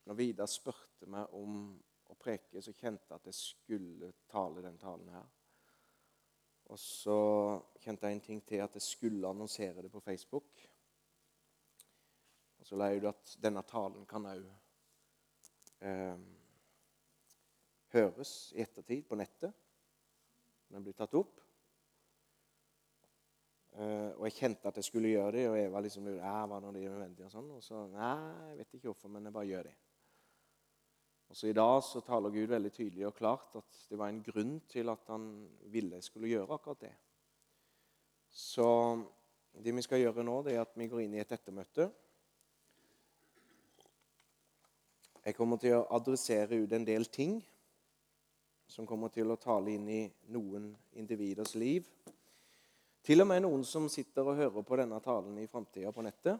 [0.04, 1.62] når Vidar spurte meg om
[2.22, 5.26] preke, så kjente jeg at jeg skulle tale den talen her.
[6.72, 7.18] Og så
[7.82, 10.62] kjente jeg en ting til, at jeg skulle annonsere det på Facebook.
[12.60, 14.46] Og så la jeg ut at denne talen kan òg
[15.82, 16.22] eh,
[17.92, 19.52] høres i ettertid på nettet.
[20.72, 21.42] Den blir tatt opp.
[23.72, 26.74] Uh, og jeg kjente at jeg skulle gjøre det, og Eva liksom ja, var det
[26.76, 27.48] nødvendig og sånn.
[27.56, 29.76] Og så Nei, jeg vet ikke hvorfor, men jeg bare gjør det.
[31.32, 34.18] Og så I dag så taler Gud veldig tydelig og klart at det var en
[34.20, 35.22] grunn til at han
[35.72, 36.92] ville jeg skulle gjøre akkurat det.
[38.28, 38.66] Så
[39.64, 41.88] det vi skal gjøre nå, det er at vi går inn i et ettermøte.
[45.24, 47.38] Jeg kommer til å adressere ut en del ting
[48.68, 50.04] som kommer til å tale inn i
[50.36, 50.68] noen
[51.00, 51.88] individers liv.
[53.08, 56.36] Til og med noen som sitter og hører på denne talen i framtida på nettet,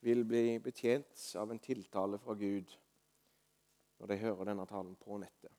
[0.00, 2.80] vil bli betjent av en tiltale fra Gud
[4.00, 5.52] når de hører denne talen på nettet.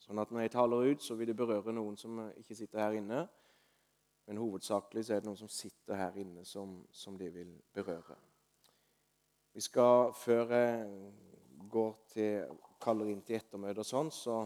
[0.00, 2.96] Sånn at når jeg taler ut, så vil det berøre noen som ikke sitter her
[2.96, 3.24] inne.
[4.26, 8.16] Men hovedsakelig så er det noen som sitter her inne, som, som de vil berøre.
[9.52, 11.10] Vi skal, Før jeg
[11.70, 14.38] går til, kaller inn til ettermøte og sånn, så,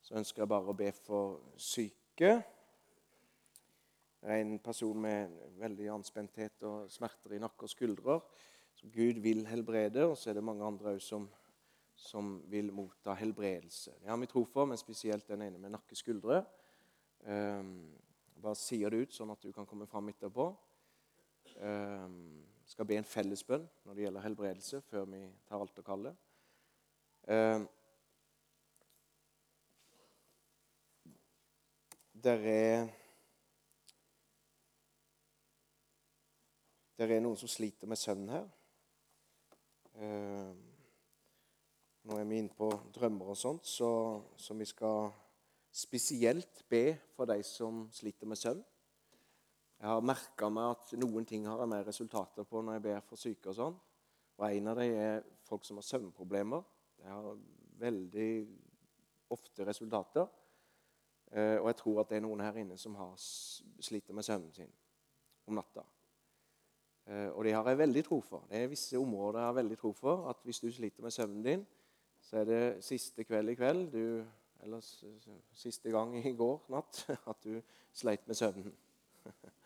[0.00, 2.32] så ønsker jeg bare å be for syke.
[4.20, 8.18] Det er en person med veldig anspenthet og smerter i nakke og skuldre
[8.80, 11.26] som Gud vil helbrede, og så er det mange andre òg som,
[12.00, 13.94] som, vil motta helbredelse.
[14.00, 16.42] Det har vi tro for, men spesielt den ene med nakke-skuldre.
[17.28, 17.90] Um,
[18.40, 20.46] bare sier det ut, sånn at du kan komme fram etterpå.
[21.60, 26.16] Um, skal be en fellesbønn når det gjelder helbredelse, før vi tar alterkallet.
[27.28, 27.68] Um,
[32.24, 32.88] der er
[37.00, 38.42] Det er noen som sliter med søvn her.
[40.04, 40.50] Eh,
[42.08, 43.90] nå er vi inne på drømmer og sånt, så,
[44.36, 45.10] så, vi skal
[45.72, 48.62] spesielt be for de som sliter med søvn.
[49.80, 53.06] Jeg har merka meg at noen ting har jeg mer resultater på når jeg ber
[53.06, 53.52] for syke.
[53.52, 53.78] og sånn.
[54.36, 56.66] Og En av dem er folk som har søvnproblemer.
[57.00, 57.38] De har
[57.80, 58.32] veldig
[59.32, 60.28] ofte resultater.
[61.32, 64.52] Eh, og jeg tror at det er noen her inne som har, sliter med søvnen
[64.52, 64.72] sin
[65.48, 65.84] om natta.
[67.06, 68.44] Eh, og det har jeg veldig tro for.
[68.50, 70.28] Det er visse områder jeg har veldig tro for.
[70.30, 71.66] At hvis du sliter med søvnen din,
[72.30, 74.26] så er det siste kveld i kveld du,
[74.62, 74.80] Eller
[75.56, 77.56] siste gang i går natt at du
[77.92, 78.76] sleit med søvnen.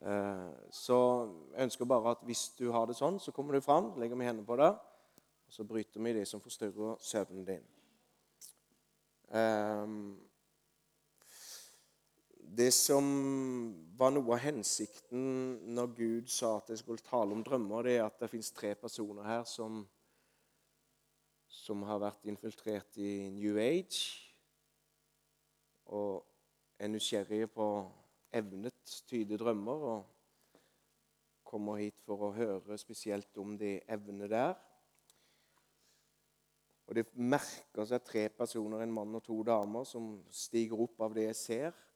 [0.00, 0.96] Eh, så
[1.52, 4.24] jeg ønsker bare at hvis du har det sånn, så kommer du fram, legger vi
[4.24, 4.78] hendene på deg,
[5.44, 7.66] og så bryter vi det som forstyrrer søvnen din.
[9.28, 9.98] Um,
[12.56, 13.04] det som
[14.00, 18.06] var noe av hensikten når Gud sa at jeg skulle tale om drømmer, det er
[18.06, 19.84] at det fins tre personer her som,
[21.50, 24.14] som har vært infiltrert i New Age
[25.90, 26.22] og
[26.78, 27.66] er nysgjerrige på
[28.38, 30.62] evnet tyde drømmer og
[31.50, 34.54] kommer hit for å høre spesielt om de evnene der.
[36.86, 41.14] Og Det merker seg tre personer, en mann og to damer, som stiger opp av
[41.14, 41.86] det jeg ser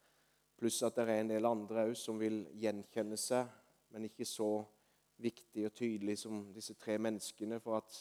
[0.58, 3.48] Pluss at det er en del andre òg som vil gjenkjenne seg,
[3.90, 4.62] men ikke så
[5.22, 7.58] viktig og tydelig som disse tre menneskene.
[7.62, 7.96] For at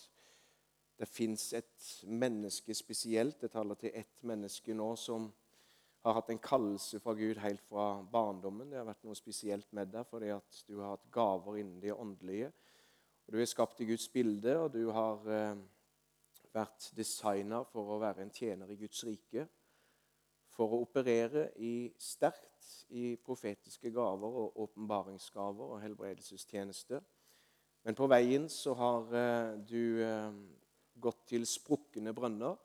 [1.00, 5.32] det fins et menneske spesielt, jeg taler til ett menneske nå, som
[6.04, 8.70] har hatt en kallelse fra Gud helt fra barndommen.
[8.70, 11.96] Det har vært noe spesielt med deg fordi at du har hatt gaver innen det
[11.96, 12.52] åndelige.
[13.32, 15.62] Du er skapt i Guds bilde, og du har eh,
[16.54, 19.48] vært designa for å være en tjener i Guds rike
[20.54, 27.00] for å operere i sterkt i profetiske gaver og åpenbaringsgaver og helbredelsestjeneste.
[27.84, 30.36] Men på veien så har eh, du eh,
[31.02, 32.58] gått til sprukne brønner.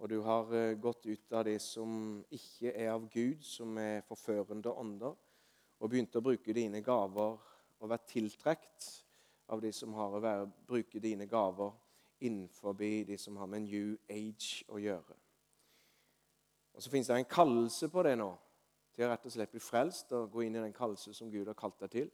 [0.00, 4.04] Og du har eh, gått ut av det som ikke er av Gud, som er
[4.08, 5.16] forførende ånder,
[5.80, 7.36] og begynt å bruke dine gaver
[7.80, 8.88] og vært tiltrukket
[9.52, 11.72] av de som har å være, bruke dine gaver
[12.20, 15.16] innenfor de som har med New Age å gjøre.
[16.74, 18.30] Og Så fins det en kallelse på det nå,
[18.94, 21.48] til å rett og slett bli frelst og gå inn i den kallelse som Gud
[21.48, 22.10] har kalt deg til.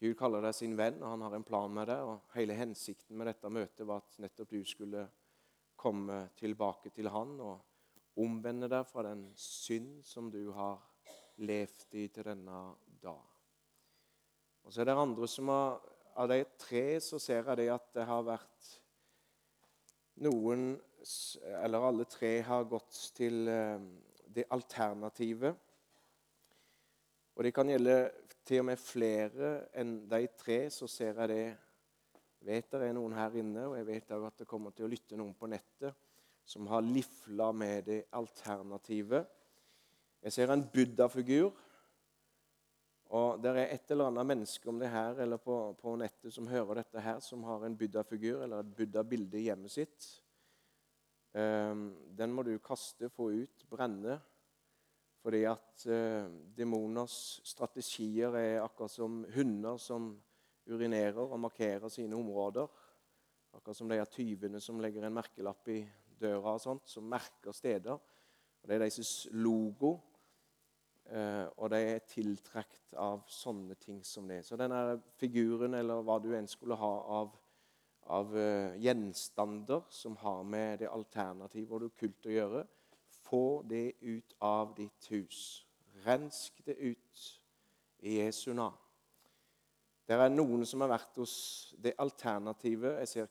[0.00, 2.00] Gud kaller deg sin venn, og han har en plan med deg.
[2.00, 5.04] og Hele hensikten med dette møtet var at nettopp du skulle
[5.80, 10.80] komme tilbake til han og omvende deg fra den synd som du har
[11.40, 12.60] levd i til denne
[13.02, 13.20] dag.
[14.64, 15.80] Og så er det andre som har
[16.20, 18.70] Av de tre så ser jeg det at det har vært
[20.26, 20.74] noen
[21.62, 23.78] eller alle tre har gått til eh,
[24.26, 25.54] det alternativet.
[27.36, 27.94] Og det kan gjelde
[28.46, 30.62] til og med flere enn de tre.
[30.72, 31.44] Så ser jeg det
[32.46, 34.92] vet det er noen her inne, og jeg vet også at det kommer til å
[34.92, 35.96] lytte noen på nettet
[36.50, 39.26] som har lifla med det alternativet.
[40.24, 41.52] Jeg ser en buddha-figur.
[43.10, 46.46] Og det er et eller annet menneske om det her eller på, på nettet som
[46.46, 50.06] hører dette her, som har en buddha-figur eller et buddha-bilde i hjemmet sitt.
[51.34, 51.88] Ehm,
[52.18, 54.20] den må du kaste, få ut, brenne.
[55.20, 60.14] Fordi at eh, demoners strategier er akkurat som hunder som
[60.70, 62.68] urinerer og markerer sine områder.
[63.52, 65.82] Akkurat som de er tyvene som legger en merkelapp i
[66.20, 67.98] døra, og sånt, som merker steder.
[68.60, 69.92] Og Det er deres logo,
[71.10, 74.44] eh, og de er tiltrukket av sånne ting som det.
[74.46, 77.36] Så denne figuren, eller hva du enn skulle ha av
[78.10, 82.62] av uh, gjenstander som har med det alternative og det okkulte å gjøre.
[83.30, 85.66] Få det ut av ditt hus.
[86.04, 87.26] Rensk det ut
[88.02, 88.78] i Jesu navn.
[90.08, 91.34] Det er noen som har vært hos
[91.78, 92.96] det alternativet.
[92.98, 93.28] Jeg ser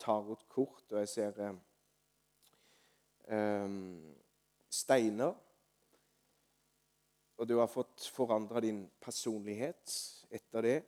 [0.00, 1.40] tarotkort, og jeg ser
[3.28, 3.74] eh,
[4.72, 5.34] steiner.
[7.36, 9.92] Og du har fått forandra din personlighet
[10.32, 10.78] etter det.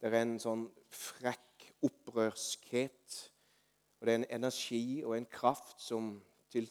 [0.00, 3.18] Det er en sånn frekk opprørskhet.
[3.98, 6.16] Og det er en energi og en kraft som
[6.50, 6.68] til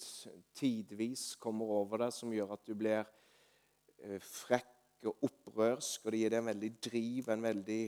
[0.57, 6.05] tidvis kommer over deg, som gjør at du blir eh, frekk og opprørsk.
[6.05, 7.84] Og det gir deg en veldig driv, en veldig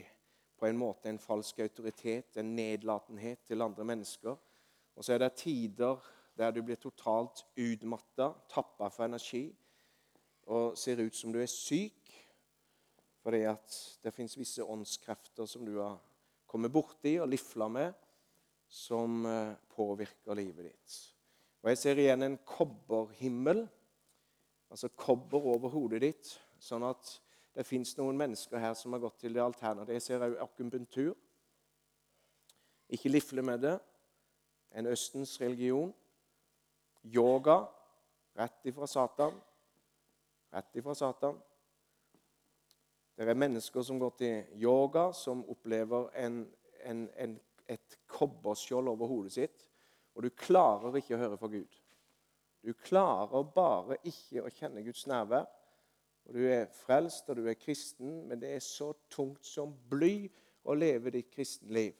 [0.60, 4.36] på en måte en falsk autoritet, en nedlatenhet til andre mennesker.
[4.96, 6.02] Og så er det tider
[6.40, 9.48] der du blir totalt utmatta, tappa for energi
[10.50, 11.96] og ser ut som du er syk
[13.20, 16.00] fordi at det fins visse åndskrefter som du har
[16.50, 17.94] kommet borti og lifla med,
[18.70, 20.96] som eh, påvirker livet ditt.
[21.62, 23.66] Og Jeg ser igjen en kobberhimmel,
[24.70, 26.30] altså kobber over hodet ditt,
[26.60, 27.10] sånn at
[27.56, 29.98] det fins noen mennesker her som har gått til det alternative.
[29.98, 31.16] Jeg ser òg akupunktur.
[32.90, 33.76] Ikke lifle med det.
[34.72, 35.92] En Østens religion.
[37.04, 37.66] Yoga.
[38.40, 39.36] Rett ifra Satan.
[40.54, 41.42] Rett ifra Satan.
[43.18, 46.46] Det er mennesker som går til yoga, som opplever en,
[46.88, 47.34] en, en,
[47.68, 49.66] et kobberskjold over hodet sitt.
[50.16, 51.80] Og du klarer ikke å høre fra Gud.
[52.66, 55.48] Du klarer bare ikke å kjenne Guds nærvær.
[56.28, 60.30] Og Du er frelst og du er kristen, men det er så tungt som bly
[60.64, 61.96] å leve ditt kristenliv.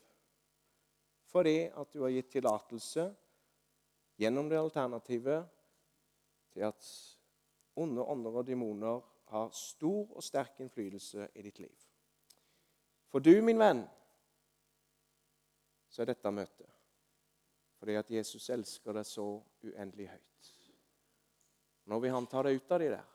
[1.30, 3.08] Fordi at du har gitt tillatelse
[4.20, 5.48] gjennom det alternativet
[6.54, 6.90] til at
[7.80, 11.86] onde ånder og demoner har stor og sterk innflytelse i ditt liv.
[13.10, 13.84] For du, min venn,
[15.90, 16.79] så er dette møtet.
[17.80, 19.26] Fordi at Jesus elsker deg så
[19.64, 20.50] uendelig høyt.
[21.90, 23.06] Nå vil han ta deg ut av de der.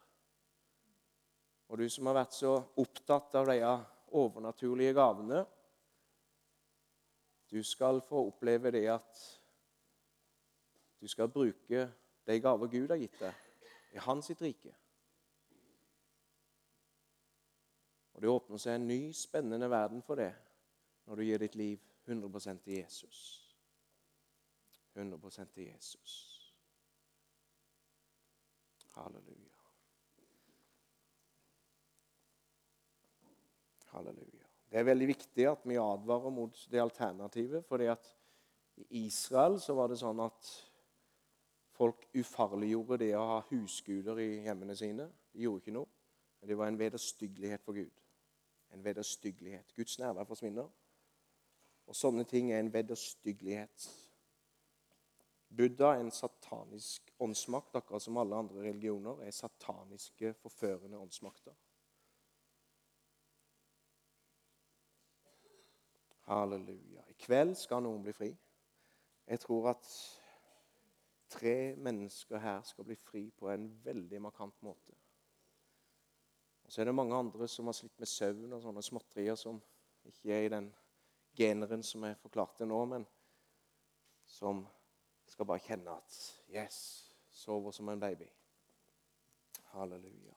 [1.68, 3.58] Og du som har vært så opptatt av de
[4.14, 5.44] overnaturlige gavene
[7.50, 9.20] Du skal få oppleve det at
[11.00, 11.84] du skal bruke
[12.26, 13.34] de gaver Gud har gitt deg,
[13.92, 14.72] i Hans sitt rike.
[18.14, 20.32] Og Det åpner seg en ny, spennende verden for det
[21.04, 23.43] når du gir ditt liv 100% til Jesus.
[24.94, 26.14] 100 til Jesus.
[28.94, 29.60] Halleluja.
[33.84, 34.44] Halleluja.
[34.70, 37.64] Det er veldig viktig at vi advarer mot det alternativet.
[37.64, 38.16] fordi at
[38.76, 40.48] i Israel så var det sånn at
[41.74, 45.10] folk ufarliggjorde det å ha husguder i hjemmene sine.
[45.32, 45.90] De gjorde ikke noe.
[46.40, 48.02] Men det var en vederstyggelighet for Gud.
[48.74, 49.74] En vederstyggelighet.
[49.76, 50.66] Guds nærvær forsvinner.
[51.86, 53.86] Og sånne ting er en vederstyggelighet.
[55.56, 61.54] Buddha er en satanisk åndsmakt, akkurat som alle andre religioner er sataniske, forførende åndsmakter.
[66.26, 67.04] Halleluja.
[67.08, 68.30] I kveld skal noen bli fri.
[69.28, 69.88] Jeg tror at
[71.28, 74.96] tre mennesker her skal bli fri på en veldig markant måte.
[76.64, 79.60] Og Så er det mange andre som har slitt med søvn og sånne småtterier som
[80.04, 80.70] ikke er i den
[81.36, 83.06] generen som jeg forklarte nå, men
[84.24, 84.64] som
[85.34, 86.16] skal bare kjenne at
[86.54, 86.76] Yes,
[87.30, 88.24] sover som en baby.
[89.64, 90.34] Halleluja.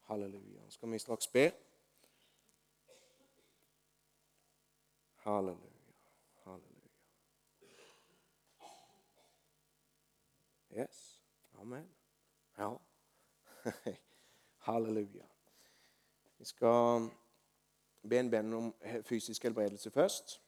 [0.00, 0.62] Halleluja.
[0.64, 1.52] Nå skal vi straks be.
[5.16, 5.92] Halleluja.
[6.44, 6.90] Halleluja.
[10.78, 11.22] Yes.
[11.60, 11.88] Amen.
[12.58, 12.76] Ja.
[14.68, 15.24] Halleluja.
[16.38, 17.10] Vi skal
[18.08, 20.40] be en bønn om fysisk helbredelse først.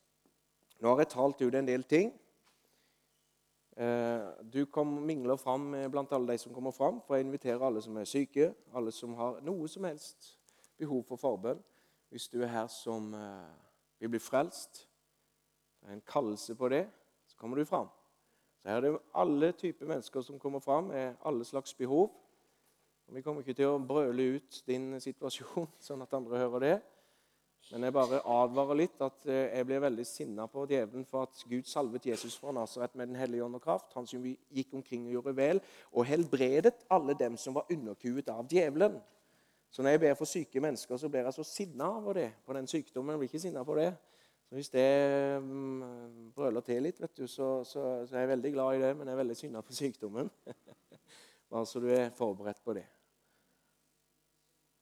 [0.79, 2.21] Nå har jeg talt ut en del ting.
[3.77, 7.83] Eh, du kom, mingler fram blant alle de som kommer fram, for jeg inviterer alle
[7.83, 10.35] som er syke, alle som har noe som helst
[10.79, 11.63] behov for forbønn.
[12.11, 13.13] Hvis du er her som
[14.01, 14.89] vil bli frelst.
[15.81, 16.89] Det er en kallelse på det.
[17.27, 17.89] Så kommer du fram.
[18.61, 22.11] Så her er det alle typer mennesker som kommer fram med alle slags behov.
[23.09, 26.75] Og Vi kommer ikke til å brøle ut din situasjon, sånn at andre hører det.
[27.71, 31.45] Men jeg bare advarer litt at eh, jeg blir veldig sinna på djevelen for at
[31.47, 33.93] Gud salvet Jesus fra Nasaret med Den hellige ånd og kraft.
[33.95, 35.63] Han som gikk omkring og gjorde vel,
[35.95, 38.99] og helbredet alle dem som var underkuet av djevelen.
[39.71, 42.57] Så når jeg ber for syke mennesker, så blir jeg så sinna over det, på
[42.59, 43.15] den sykdommen.
[43.15, 43.93] Jeg blir ikke sinna på det.
[44.49, 48.53] Så Hvis det um, brøler til litt, vet du, så, så, så, er jeg veldig
[48.53, 50.31] glad i det, men jeg er veldig sinna på sykdommen.
[51.51, 52.89] Bare så du er forberedt på det.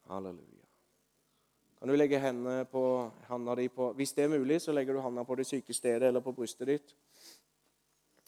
[0.08, 0.57] Halleluja.
[1.78, 2.82] Kan du legge hendene på
[3.28, 6.08] handa di på Hvis det er mulig, så legger du handa på det syke stedet
[6.08, 6.94] eller på brystet ditt.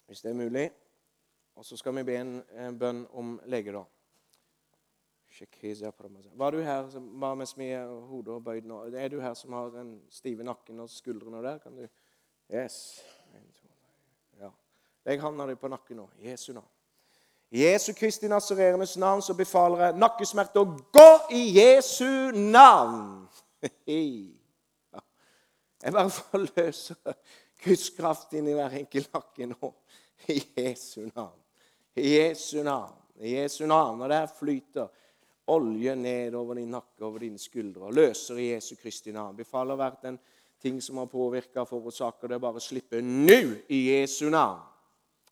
[0.07, 0.71] Hvis det er mulig.
[1.55, 3.85] Og så skal vi be en, en bønn om lege, da.
[6.35, 6.89] Var du her
[7.21, 8.81] bare mens vi er hodet og bøyd nå?
[8.95, 11.59] Er du her som har den stive nakken og skuldrene der?
[11.59, 11.87] Kan du
[12.51, 13.05] Yes.
[14.39, 14.51] Ja.
[15.07, 16.09] Legg handa di på nakken nå.
[16.19, 16.67] Jesu navn.
[17.51, 23.27] I Jesu Kristi nasererendes navn så befaler jeg nakkesmerter å gå i Jesu navn.
[25.81, 27.15] Jeg bare forløser
[27.65, 29.71] Guds kraft inn i hver enkelt nakke nå.
[30.29, 31.39] I Jesu navn.
[31.97, 32.99] I Jesu navn.
[33.17, 34.03] I Jesu navn.
[34.05, 34.91] Og der flyter
[35.51, 39.39] olje ned over din nakke over dine skuldre og løser i Jesu Kristi navn.
[39.41, 40.21] Befaler hvert en
[40.61, 43.41] ting som har påvirka, forårsaker det, bare slippe nå
[43.73, 44.61] i Jesu navn.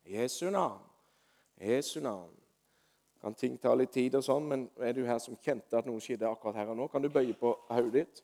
[0.09, 0.88] Jesu navn.
[1.61, 2.35] Jesu navn.
[3.21, 6.03] Kan ting ta litt tid og sånn, men er du her som kjente at noe
[6.03, 8.23] skjedde akkurat her og nå, kan du bøye på hodet ditt.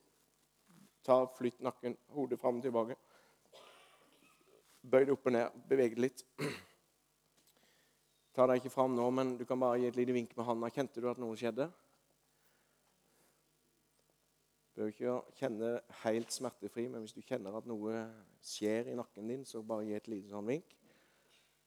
[1.05, 2.95] Ta, Flytt nakken, hodet fram og tilbake.
[4.85, 5.59] Bøy det opp og ned.
[5.67, 6.23] Beveg det litt.
[8.35, 10.71] Ta deg ikke fram nå, men du kan bare gi et lite vink med handa.
[10.73, 11.67] Kjente du at noe skjedde?
[14.75, 15.69] Du bør ikke kjenne
[16.01, 18.01] helt smertefri, men hvis du kjenner at noe
[18.43, 20.75] skjer i nakken din, så bare gi et lite sånn vink.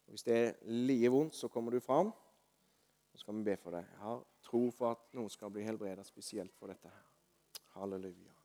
[0.08, 2.14] Og hvis det er like vondt, så kommer du fram,
[3.12, 3.84] så skal vi be for deg.
[3.92, 7.04] Jeg har tro for at noen skal bli helbredet spesielt for dette her.
[7.76, 8.37] Halleluja.